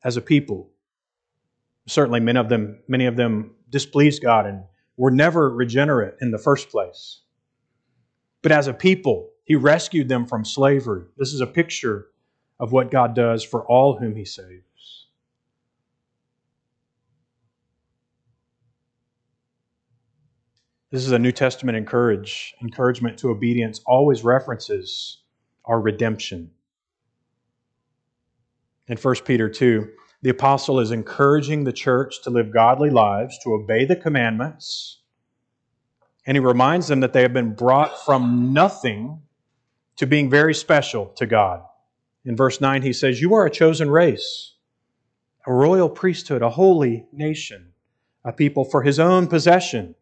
as 0.03 0.17
a 0.17 0.21
people. 0.21 0.69
Certainly 1.87 2.21
many 2.21 2.39
of 2.39 2.49
them, 2.49 2.79
many 2.87 3.05
of 3.05 3.15
them 3.15 3.51
displeased 3.69 4.21
God 4.21 4.45
and 4.45 4.63
were 4.95 5.11
never 5.11 5.49
regenerate 5.49 6.15
in 6.21 6.31
the 6.31 6.37
first 6.37 6.69
place. 6.69 7.21
But 8.41 8.51
as 8.51 8.67
a 8.67 8.73
people, 8.73 9.29
he 9.43 9.55
rescued 9.55 10.07
them 10.07 10.25
from 10.25 10.45
slavery. 10.45 11.05
This 11.17 11.33
is 11.33 11.41
a 11.41 11.47
picture 11.47 12.07
of 12.59 12.71
what 12.71 12.91
God 12.91 13.13
does 13.13 13.43
for 13.43 13.65
all 13.65 13.97
whom 13.97 14.15
He 14.15 14.25
saves. 14.25 14.63
This 20.93 21.07
is 21.07 21.11
a 21.11 21.17
New 21.17 21.31
Testament 21.31 21.75
encourage, 21.75 22.53
encouragement 22.61 23.17
to 23.17 23.31
obedience, 23.31 23.81
always 23.83 24.23
references 24.23 25.23
our 25.65 25.81
redemption. 25.81 26.51
In 28.85 28.97
1 28.97 29.15
Peter 29.25 29.49
2, 29.49 29.89
the 30.21 30.29
apostle 30.29 30.79
is 30.79 30.91
encouraging 30.91 31.63
the 31.63 31.73
church 31.73 32.21
to 32.21 32.29
live 32.29 32.53
godly 32.53 32.91
lives, 32.91 33.39
to 33.39 33.55
obey 33.55 33.85
the 33.85 33.95
commandments, 33.95 34.99
and 36.27 36.37
he 36.37 36.39
reminds 36.39 36.89
them 36.89 36.99
that 36.99 37.11
they 37.11 37.23
have 37.23 37.33
been 37.33 37.55
brought 37.55 38.05
from 38.05 38.53
nothing 38.53 39.19
to 39.95 40.05
being 40.05 40.29
very 40.29 40.53
special 40.53 41.07
to 41.15 41.25
God. 41.25 41.63
In 42.23 42.35
verse 42.35 42.61
9, 42.61 42.83
he 42.83 42.93
says, 42.93 43.19
You 43.19 43.33
are 43.33 43.47
a 43.47 43.49
chosen 43.49 43.89
race, 43.89 44.53
a 45.47 45.53
royal 45.53 45.89
priesthood, 45.89 46.43
a 46.43 46.51
holy 46.51 47.07
nation, 47.11 47.73
a 48.23 48.31
people 48.31 48.63
for 48.63 48.83
his 48.83 48.99
own 48.99 49.25
possession, 49.25 49.95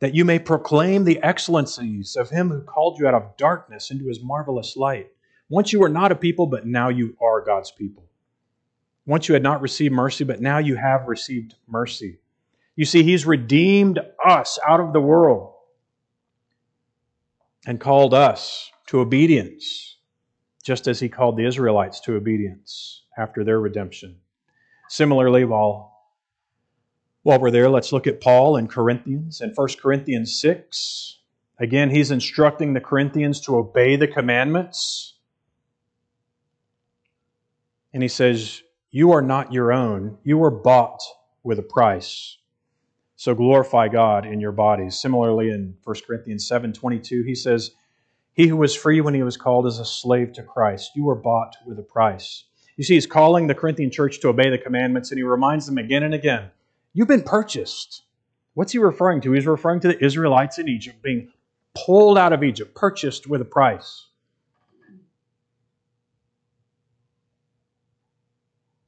that 0.00 0.14
you 0.14 0.24
may 0.24 0.38
proclaim 0.38 1.04
the 1.04 1.20
excellencies 1.22 2.16
of 2.16 2.30
him 2.30 2.50
who 2.50 2.60
called 2.60 2.98
you 2.98 3.08
out 3.08 3.14
of 3.14 3.36
darkness 3.36 3.90
into 3.90 4.06
his 4.06 4.22
marvelous 4.22 4.76
light. 4.76 5.10
Once 5.48 5.72
you 5.72 5.80
were 5.80 5.88
not 5.88 6.12
a 6.12 6.16
people, 6.16 6.46
but 6.46 6.66
now 6.66 6.88
you 6.88 7.16
are 7.20 7.44
God's 7.44 7.70
people. 7.70 8.04
Once 9.06 9.28
you 9.28 9.32
had 9.32 9.42
not 9.42 9.62
received 9.62 9.94
mercy, 9.94 10.22
but 10.22 10.40
now 10.40 10.58
you 10.58 10.76
have 10.76 11.08
received 11.08 11.54
mercy. 11.66 12.18
You 12.76 12.84
see, 12.84 13.02
he's 13.02 13.26
redeemed 13.26 13.98
us 14.24 14.58
out 14.66 14.80
of 14.80 14.92
the 14.92 15.00
world 15.00 15.54
and 17.66 17.80
called 17.80 18.14
us 18.14 18.70
to 18.86 19.00
obedience, 19.00 19.96
just 20.62 20.86
as 20.86 21.00
he 21.00 21.08
called 21.08 21.36
the 21.36 21.46
Israelites 21.46 22.00
to 22.00 22.14
obedience 22.14 23.02
after 23.16 23.42
their 23.42 23.58
redemption. 23.58 24.16
Similarly, 24.88 25.44
while 25.44 25.97
while 27.22 27.40
we're 27.40 27.50
there, 27.50 27.68
let's 27.68 27.92
look 27.92 28.06
at 28.06 28.20
Paul 28.20 28.56
in 28.56 28.68
Corinthians 28.68 29.40
in 29.40 29.50
1 29.54 29.68
Corinthians 29.80 30.40
6. 30.40 31.18
Again, 31.58 31.90
he's 31.90 32.10
instructing 32.10 32.72
the 32.72 32.80
Corinthians 32.80 33.40
to 33.42 33.56
obey 33.56 33.96
the 33.96 34.06
commandments. 34.06 35.14
And 37.92 38.02
he 38.02 38.08
says, 38.08 38.62
You 38.90 39.12
are 39.12 39.22
not 39.22 39.52
your 39.52 39.72
own. 39.72 40.18
You 40.22 40.38
were 40.38 40.50
bought 40.50 41.00
with 41.42 41.58
a 41.58 41.62
price. 41.62 42.36
So 43.16 43.34
glorify 43.34 43.88
God 43.88 44.24
in 44.24 44.40
your 44.40 44.52
bodies. 44.52 45.00
Similarly, 45.00 45.50
in 45.50 45.74
1 45.82 45.96
Corinthians 46.06 46.46
7 46.46 46.72
22, 46.72 47.24
he 47.24 47.34
says, 47.34 47.72
He 48.32 48.46
who 48.46 48.56
was 48.56 48.76
free 48.76 49.00
when 49.00 49.14
he 49.14 49.24
was 49.24 49.36
called 49.36 49.66
is 49.66 49.80
a 49.80 49.84
slave 49.84 50.32
to 50.34 50.44
Christ. 50.44 50.92
You 50.94 51.04
were 51.04 51.16
bought 51.16 51.56
with 51.66 51.80
a 51.80 51.82
price. 51.82 52.44
You 52.76 52.84
see, 52.84 52.94
he's 52.94 53.06
calling 53.06 53.48
the 53.48 53.56
Corinthian 53.56 53.90
church 53.90 54.20
to 54.20 54.28
obey 54.28 54.50
the 54.50 54.58
commandments, 54.58 55.10
and 55.10 55.18
he 55.18 55.24
reminds 55.24 55.66
them 55.66 55.78
again 55.78 56.04
and 56.04 56.14
again 56.14 56.52
You've 56.92 57.08
been 57.08 57.22
purchased. 57.22 58.02
What's 58.54 58.72
he 58.72 58.78
referring 58.78 59.20
to? 59.22 59.32
He's 59.32 59.46
referring 59.46 59.80
to 59.80 59.88
the 59.88 60.04
Israelites 60.04 60.58
in 60.58 60.68
Egypt 60.68 61.02
being 61.02 61.30
pulled 61.74 62.18
out 62.18 62.32
of 62.32 62.42
Egypt, 62.42 62.74
purchased 62.74 63.26
with 63.26 63.40
a 63.40 63.44
price. 63.44 64.06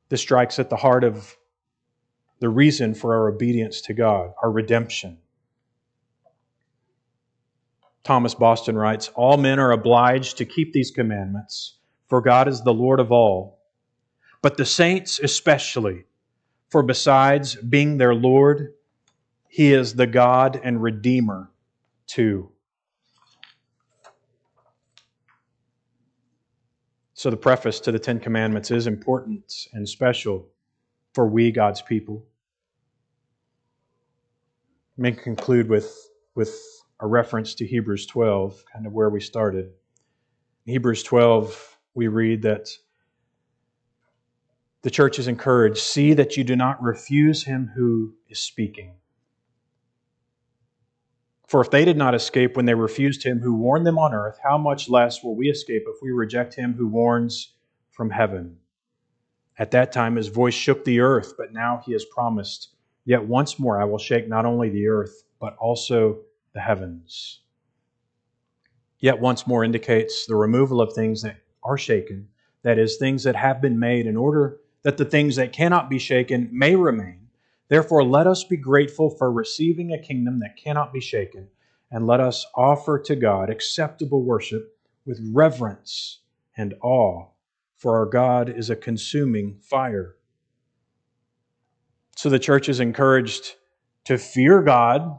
This 0.09 0.21
strikes 0.21 0.59
at 0.59 0.71
the 0.71 0.77
heart 0.77 1.05
of 1.05 1.37
the 2.41 2.49
reason 2.49 2.95
for 2.95 3.15
our 3.15 3.29
obedience 3.29 3.81
to 3.83 3.95
God, 3.95 4.33
our 4.43 4.51
redemption. 4.51 5.19
Thomas 8.03 8.35
Boston 8.35 8.77
writes 8.77 9.09
All 9.15 9.37
men 9.37 9.61
are 9.61 9.71
obliged 9.71 10.39
to 10.39 10.45
keep 10.45 10.73
these 10.73 10.91
commandments, 10.91 11.77
for 12.09 12.21
God 12.21 12.49
is 12.49 12.63
the 12.63 12.75
Lord 12.75 12.99
of 12.99 13.13
all. 13.13 13.61
But 14.43 14.57
the 14.57 14.65
saints 14.65 15.21
especially, 15.21 16.07
for 16.71 16.83
besides 16.83 17.57
being 17.57 17.99
their 17.99 18.15
Lord, 18.15 18.73
He 19.49 19.73
is 19.73 19.95
the 19.95 20.07
God 20.07 20.61
and 20.63 20.83
Redeemer 20.83 21.51
too. 22.07 22.51
So, 27.15 27.29
the 27.29 27.37
preface 27.37 27.81
to 27.81 27.93
the 27.93 27.99
Ten 27.99 28.19
Commandments 28.19 28.71
is 28.71 28.87
important 28.87 29.53
and 29.75 29.87
special 29.87 30.49
for 31.13 31.27
we, 31.27 31.51
God's 31.51 31.83
people. 31.83 32.25
Me 34.97 35.13
conclude 35.13 35.69
with, 35.69 35.95
with 36.35 36.59
a 37.01 37.07
reference 37.07 37.55
to 37.57 37.67
Hebrews 37.67 38.07
12, 38.07 38.65
kind 38.73 38.87
of 38.87 38.93
where 38.93 39.11
we 39.11 39.21
started. 39.21 39.71
In 40.67 40.73
Hebrews 40.73 41.03
12, 41.03 41.79
we 41.95 42.09
read 42.09 42.43
that 42.43 42.71
the 44.83 44.91
church 44.91 45.19
is 45.19 45.29
encouraged 45.29 45.79
see 45.79 46.15
that 46.15 46.37
you 46.37 46.45
do 46.45 46.57
not 46.57 46.83
refuse 46.83 47.45
him 47.45 47.71
who 47.75 48.15
is 48.29 48.41
speaking. 48.41 48.95
For 51.47 51.61
if 51.61 51.71
they 51.71 51.85
did 51.85 51.97
not 51.97 52.15
escape 52.15 52.57
when 52.57 52.65
they 52.65 52.75
refused 52.75 53.25
him 53.25 53.41
who 53.41 53.55
warned 53.55 53.87
them 53.87 53.99
on 53.99 54.15
earth, 54.15 54.39
how 54.43 54.57
much 54.57 54.89
less 54.89 55.23
will 55.23 55.35
we 55.35 55.51
escape 55.51 55.83
if 55.87 55.97
we 56.01 56.11
reject 56.11 56.55
him 56.55 56.75
who 56.75 56.87
warns 56.87 57.55
from 57.91 58.11
heaven? 58.11 58.57
At 59.59 59.73
that 59.73 59.93
time 59.93 60.17
his 60.17 60.29
voice 60.29 60.55
shook 60.55 60.85
the 60.85 61.01
earth, 61.01 61.35
but 61.37 61.53
now 61.53 61.83
he 61.85 61.93
has 61.93 62.05
promised, 62.05 62.69
Yet 63.05 63.25
once 63.25 63.59
more 63.59 63.81
I 63.81 63.85
will 63.85 63.99
shake 63.99 64.29
not 64.29 64.47
only 64.47 64.71
the 64.71 64.87
earth, 64.87 65.25
but 65.41 65.57
also 65.57 66.21
the 66.55 66.61
heavens. 66.61 67.41
Yet 69.01 69.21
once 69.21 69.47
more 69.47 69.65
indicates 69.65 70.27
the 70.27 70.37
removal 70.37 70.81
of 70.81 70.93
things 70.93 71.23
that 71.23 71.37
are 71.65 71.79
shaken, 71.79 72.29
that 72.63 72.79
is, 72.79 72.97
things 72.97 73.25
that 73.25 73.37
have 73.37 73.61
been 73.61 73.79
made, 73.79 74.07
in 74.07 74.17
order 74.17 74.61
that 74.83 74.97
the 74.97 75.05
things 75.05 75.37
that 75.37 75.53
cannot 75.53 75.91
be 75.91 75.99
shaken 75.99 76.49
may 76.53 76.77
remain 76.77 77.21
Therefore, 77.71 78.03
let 78.03 78.27
us 78.27 78.43
be 78.43 78.57
grateful 78.57 79.11
for 79.11 79.31
receiving 79.31 79.93
a 79.93 80.03
kingdom 80.03 80.41
that 80.41 80.57
cannot 80.57 80.93
be 80.93 81.01
shaken, 81.01 81.49
and 81.89 82.05
let 82.05 82.19
us 82.19 82.45
offer 82.57 82.99
to 82.99 83.15
God 83.15 83.49
acceptable 83.49 84.25
worship 84.25 84.77
with 85.07 85.21
reverence 85.33 86.19
and 86.57 86.75
awe, 86.83 87.29
for 87.77 87.97
our 87.97 88.07
God 88.07 88.51
is 88.51 88.71
a 88.71 88.77
consuming 88.77 89.61
fire. 89.63 90.17
So 92.17 92.29
the 92.29 92.41
church 92.41 92.69
is 92.69 92.81
encouraged 92.81 93.55
to 94.07 94.19
fear 94.19 94.63
God, 94.63 95.17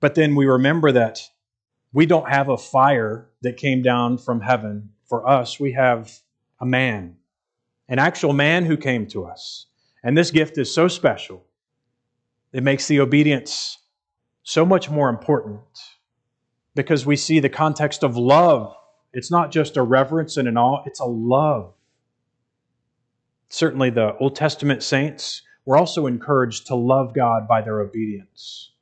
but 0.00 0.14
then 0.14 0.34
we 0.34 0.46
remember 0.46 0.92
that 0.92 1.20
we 1.92 2.06
don't 2.06 2.30
have 2.30 2.48
a 2.48 2.56
fire 2.56 3.28
that 3.42 3.58
came 3.58 3.82
down 3.82 4.16
from 4.16 4.40
heaven 4.40 4.92
for 5.04 5.28
us. 5.28 5.60
We 5.60 5.72
have 5.72 6.20
a 6.58 6.64
man, 6.64 7.16
an 7.90 7.98
actual 7.98 8.32
man 8.32 8.64
who 8.64 8.76
came 8.76 9.06
to 9.08 9.26
us 9.26 9.66
and 10.02 10.16
this 10.16 10.30
gift 10.30 10.56
is 10.56 10.72
so 10.72 10.88
special, 10.88 11.44
it 12.52 12.62
makes 12.62 12.88
the 12.88 13.00
obedience 13.00 13.78
so 14.42 14.64
much 14.64 14.88
more 14.88 15.10
important 15.10 15.60
because 16.74 17.04
we 17.04 17.16
see 17.16 17.40
the 17.40 17.48
context 17.48 18.02
of 18.02 18.16
love. 18.16 18.74
It's 19.12 19.30
not 19.30 19.52
just 19.52 19.76
a 19.76 19.82
reverence 19.82 20.36
and 20.36 20.48
an 20.48 20.56
awe, 20.56 20.82
it's 20.86 21.00
a 21.00 21.04
love. 21.04 21.74
Certainly, 23.48 23.90
the 23.90 24.16
Old 24.18 24.36
Testament 24.36 24.82
saints 24.82 25.42
were 25.66 25.76
also 25.76 26.06
encouraged 26.06 26.68
to 26.68 26.76
love 26.76 27.12
God 27.12 27.48
by 27.48 27.60
their 27.60 27.80
obedience. 27.80 28.72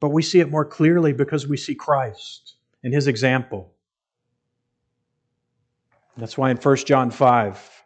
But 0.00 0.08
we 0.08 0.22
see 0.22 0.40
it 0.40 0.50
more 0.50 0.64
clearly 0.64 1.12
because 1.12 1.46
we 1.46 1.56
see 1.56 1.74
Christ 1.74 2.56
and 2.82 2.92
his 2.92 3.06
example. 3.06 3.72
That's 6.16 6.36
why 6.36 6.50
in 6.50 6.56
1 6.56 6.76
John 6.78 7.10
5, 7.10 7.79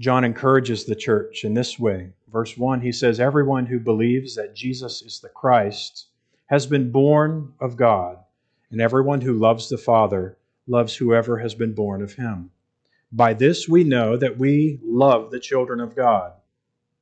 John 0.00 0.24
encourages 0.24 0.84
the 0.84 0.94
church 0.94 1.44
in 1.44 1.54
this 1.54 1.78
way. 1.78 2.12
Verse 2.32 2.56
1, 2.56 2.80
he 2.80 2.92
says, 2.92 3.20
Everyone 3.20 3.66
who 3.66 3.78
believes 3.78 4.34
that 4.36 4.54
Jesus 4.54 5.02
is 5.02 5.20
the 5.20 5.28
Christ 5.28 6.06
has 6.46 6.66
been 6.66 6.90
born 6.90 7.52
of 7.60 7.76
God, 7.76 8.18
and 8.70 8.80
everyone 8.80 9.20
who 9.20 9.34
loves 9.34 9.68
the 9.68 9.78
Father 9.78 10.38
loves 10.66 10.96
whoever 10.96 11.38
has 11.38 11.54
been 11.54 11.74
born 11.74 12.02
of 12.02 12.14
him. 12.14 12.50
By 13.10 13.34
this 13.34 13.68
we 13.68 13.84
know 13.84 14.16
that 14.16 14.38
we 14.38 14.80
love 14.82 15.30
the 15.30 15.40
children 15.40 15.80
of 15.80 15.94
God, 15.94 16.32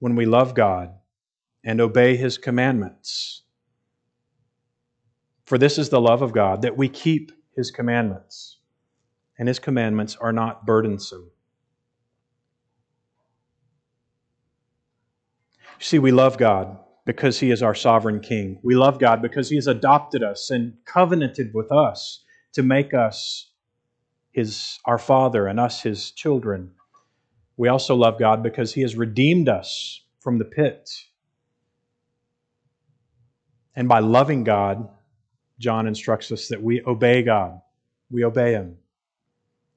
when 0.01 0.17
we 0.17 0.27
love 0.27 0.55
God 0.55 0.93
and 1.63 1.81
obey 1.81 2.17
his 2.17 2.39
commandments. 2.39 3.43
For 5.45 5.59
this 5.59 5.79
is 5.79 5.89
the 5.89 6.01
love 6.01 6.23
of 6.23 6.33
God, 6.33 6.63
that 6.63 6.77
we 6.77 6.89
keep 6.89 7.33
his 7.55 7.71
commandments, 7.71 8.59
and 9.39 9.47
his 9.47 9.59
commandments 9.59 10.17
are 10.17 10.33
not 10.33 10.65
burdensome. 10.67 11.31
See, 15.81 15.99
we 15.99 16.13
love 16.13 16.39
God 16.39 16.79
because 17.07 17.41
He 17.41 17.51
is 17.51 17.63
our 17.63 17.75
sovereign 17.75 18.21
King. 18.21 18.59
We 18.63 18.75
love 18.75 18.99
God 18.99 19.23
because 19.23 19.49
He 19.49 19.57
has 19.57 19.67
adopted 19.67 20.23
us 20.23 20.51
and 20.51 20.75
covenanted 20.85 21.53
with 21.55 21.73
us 21.73 22.25
to 22.53 22.63
make 22.63 22.95
us 22.95 23.51
His 24.33 24.79
our 24.85 24.99
Father 24.99 25.47
and 25.47 25.59
us 25.59 25.83
His 25.83 26.11
children. 26.13 26.73
We 27.57 27.69
also 27.69 27.95
love 27.95 28.19
God 28.19 28.43
because 28.43 28.75
He 28.75 28.83
has 28.83 28.97
redeemed 28.97 29.49
us 29.49 30.03
from 30.21 30.39
the 30.39 30.45
pit. 30.45 30.89
And 33.75 33.89
by 33.89 34.01
loving 34.01 34.45
God, 34.45 34.89
John 35.59 35.87
instructs 35.87 36.31
us 36.33 36.49
that 36.49 36.63
we 36.63 36.83
obey 36.87 37.23
God. 37.23 37.61
We 38.11 38.25
obey 38.25 38.53
Him. 38.53 38.77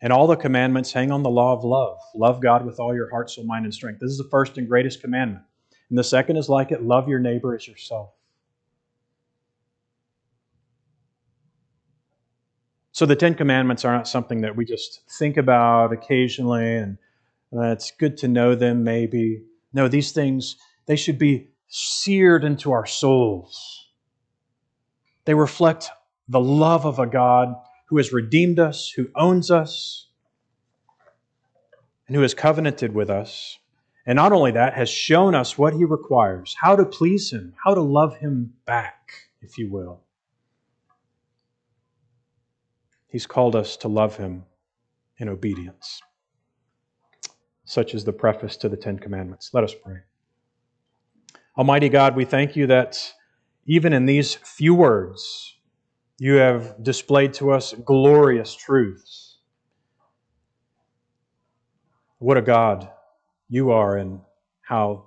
And 0.02 0.12
all 0.12 0.28
the 0.28 0.36
commandments 0.36 0.92
hang 0.92 1.12
on 1.12 1.24
the 1.24 1.30
law 1.30 1.54
of 1.54 1.64
love. 1.64 1.98
Love 2.14 2.42
God 2.42 2.66
with 2.66 2.80
all 2.80 2.94
your 2.94 3.10
heart, 3.10 3.30
soul, 3.30 3.46
mind, 3.46 3.64
and 3.64 3.74
strength. 3.74 4.02
This 4.02 4.12
is 4.12 4.18
the 4.18 4.28
first 4.30 4.58
and 4.58 4.68
greatest 4.68 5.00
commandment. 5.00 5.46
And 5.94 5.98
the 6.00 6.04
second 6.04 6.38
is 6.38 6.50
like 6.50 6.72
it 6.72 6.82
love 6.82 7.08
your 7.08 7.20
neighbor 7.20 7.54
as 7.54 7.68
yourself. 7.68 8.10
So 12.92 13.06
the 13.06 13.16
Ten 13.16 13.36
Commandments 13.36 13.86
are 13.86 13.96
not 13.96 14.08
something 14.08 14.42
that 14.42 14.56
we 14.56 14.66
just 14.66 15.02
think 15.08 15.38
about 15.38 15.94
occasionally 15.94 16.78
and 16.78 16.98
uh, 17.56 17.68
it's 17.68 17.92
good 17.92 18.18
to 18.18 18.28
know 18.28 18.56
them 18.56 18.84
maybe. 18.84 19.44
No, 19.72 19.88
these 19.88 20.12
things, 20.12 20.56
they 20.88 20.96
should 20.96 21.20
be 21.20 21.50
seared 21.68 22.44
into 22.44 22.72
our 22.72 22.88
souls. 22.88 23.92
They 25.26 25.36
reflect 25.36 25.92
the 26.28 26.42
love 26.42 26.88
of 26.88 26.98
a 26.98 27.06
God 27.06 27.54
who 27.90 27.98
has 27.98 28.12
redeemed 28.12 28.58
us, 28.58 28.90
who 28.90 29.10
owns 29.16 29.52
us, 29.52 30.08
and 32.08 32.16
who 32.16 32.24
has 32.24 32.34
covenanted 32.34 32.96
with 32.96 33.12
us. 33.12 33.60
And 34.06 34.18
not 34.18 34.34
only 34.34 34.52
that, 34.52 34.74
has 34.74 34.90
shown 34.90 35.34
us 35.34 35.58
what 35.58 35.74
he 35.74 35.86
requires, 35.86 36.56
how 36.60 36.76
to 36.76 36.86
please 36.86 37.32
him, 37.32 37.54
how 37.64 37.74
to 37.74 37.82
love 37.82 38.18
him 38.18 38.54
back, 38.66 39.12
if 39.42 39.58
you 39.58 39.72
will. 39.72 40.02
He's 43.08 43.26
called 43.26 43.56
us 43.56 43.78
to 43.78 43.88
love 43.88 44.18
him 44.18 44.44
in 45.18 45.30
obedience. 45.30 46.02
Such 47.64 47.94
is 47.94 48.04
the 48.04 48.12
preface 48.12 48.58
to 48.58 48.70
the 48.70 48.76
Ten 48.76 49.00
Commandments. 49.00 49.52
Let 49.54 49.64
us 49.64 49.74
pray. 49.74 50.00
Almighty 51.58 51.88
God, 51.88 52.16
we 52.16 52.26
thank 52.26 52.56
you 52.56 52.68
that 52.68 53.14
even 53.66 53.94
in 53.94 54.06
these 54.06 54.36
few 54.36 54.74
words, 54.76 55.56
you 56.20 56.34
have 56.34 56.84
displayed 56.84 57.34
to 57.36 57.52
us 57.52 57.74
glorious 57.86 58.54
truths. 58.54 59.38
What 62.18 62.38
a 62.38 62.42
God 62.42 62.90
you 63.54 63.70
are 63.70 63.98
and 63.98 64.20
how 64.62 65.06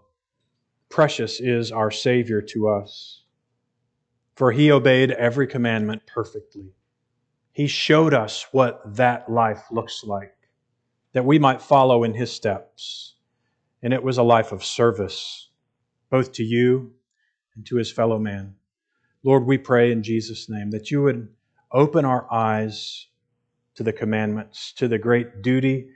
precious 0.88 1.40
is 1.40 1.72
our 1.72 1.90
Savior 1.90 2.40
to 2.40 2.68
us. 2.68 3.24
For 4.36 4.52
he 4.52 4.70
obeyed 4.70 5.10
every 5.10 5.48
commandment 5.48 6.02
perfectly. 6.06 6.72
He 7.50 7.66
showed 7.66 8.14
us 8.14 8.46
what 8.52 8.80
that 8.94 9.28
life 9.28 9.64
looks 9.72 10.04
like, 10.04 10.36
that 11.12 11.24
we 11.24 11.40
might 11.40 11.60
follow 11.60 12.04
in 12.04 12.14
his 12.14 12.30
steps. 12.30 13.16
And 13.82 13.92
it 13.92 14.04
was 14.04 14.16
a 14.16 14.22
life 14.22 14.52
of 14.52 14.64
service, 14.64 15.48
both 16.08 16.30
to 16.34 16.44
you 16.44 16.92
and 17.56 17.66
to 17.66 17.76
his 17.76 17.90
fellow 17.90 18.20
man. 18.20 18.54
Lord, 19.24 19.44
we 19.44 19.58
pray 19.58 19.90
in 19.90 20.04
Jesus' 20.04 20.48
name 20.48 20.70
that 20.70 20.92
you 20.92 21.02
would 21.02 21.26
open 21.72 22.04
our 22.04 22.32
eyes 22.32 23.08
to 23.74 23.82
the 23.82 23.92
commandments, 23.92 24.72
to 24.74 24.86
the 24.86 24.98
great 24.98 25.42
duty, 25.42 25.88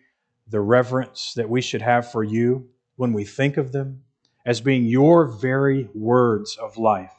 the 0.51 0.61
reverence 0.61 1.33
that 1.37 1.49
we 1.49 1.61
should 1.61 1.83
have 1.83 2.11
for 2.11 2.25
you 2.25 2.69
when 2.97 3.13
we 3.13 3.25
think 3.25 3.57
of 3.57 3.73
them 3.73 4.03
as 4.45 4.61
being 4.61 4.85
your 4.85 5.27
very 5.27 5.89
words 5.95 6.57
of 6.57 6.77
life. 6.77 7.15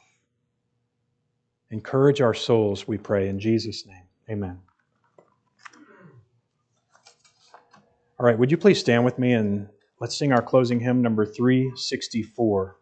Encourage 1.70 2.20
our 2.20 2.34
souls, 2.34 2.86
we 2.86 2.98
pray, 2.98 3.28
in 3.28 3.40
Jesus' 3.40 3.86
name. 3.86 4.04
Amen. 4.28 4.60
All 8.20 8.26
right, 8.26 8.38
would 8.38 8.50
you 8.50 8.58
please 8.58 8.78
stand 8.78 9.04
with 9.04 9.18
me 9.18 9.32
and 9.32 9.68
let's 9.98 10.16
sing 10.16 10.32
our 10.32 10.42
closing 10.42 10.80
hymn, 10.80 11.00
number 11.00 11.24
364. 11.24 12.76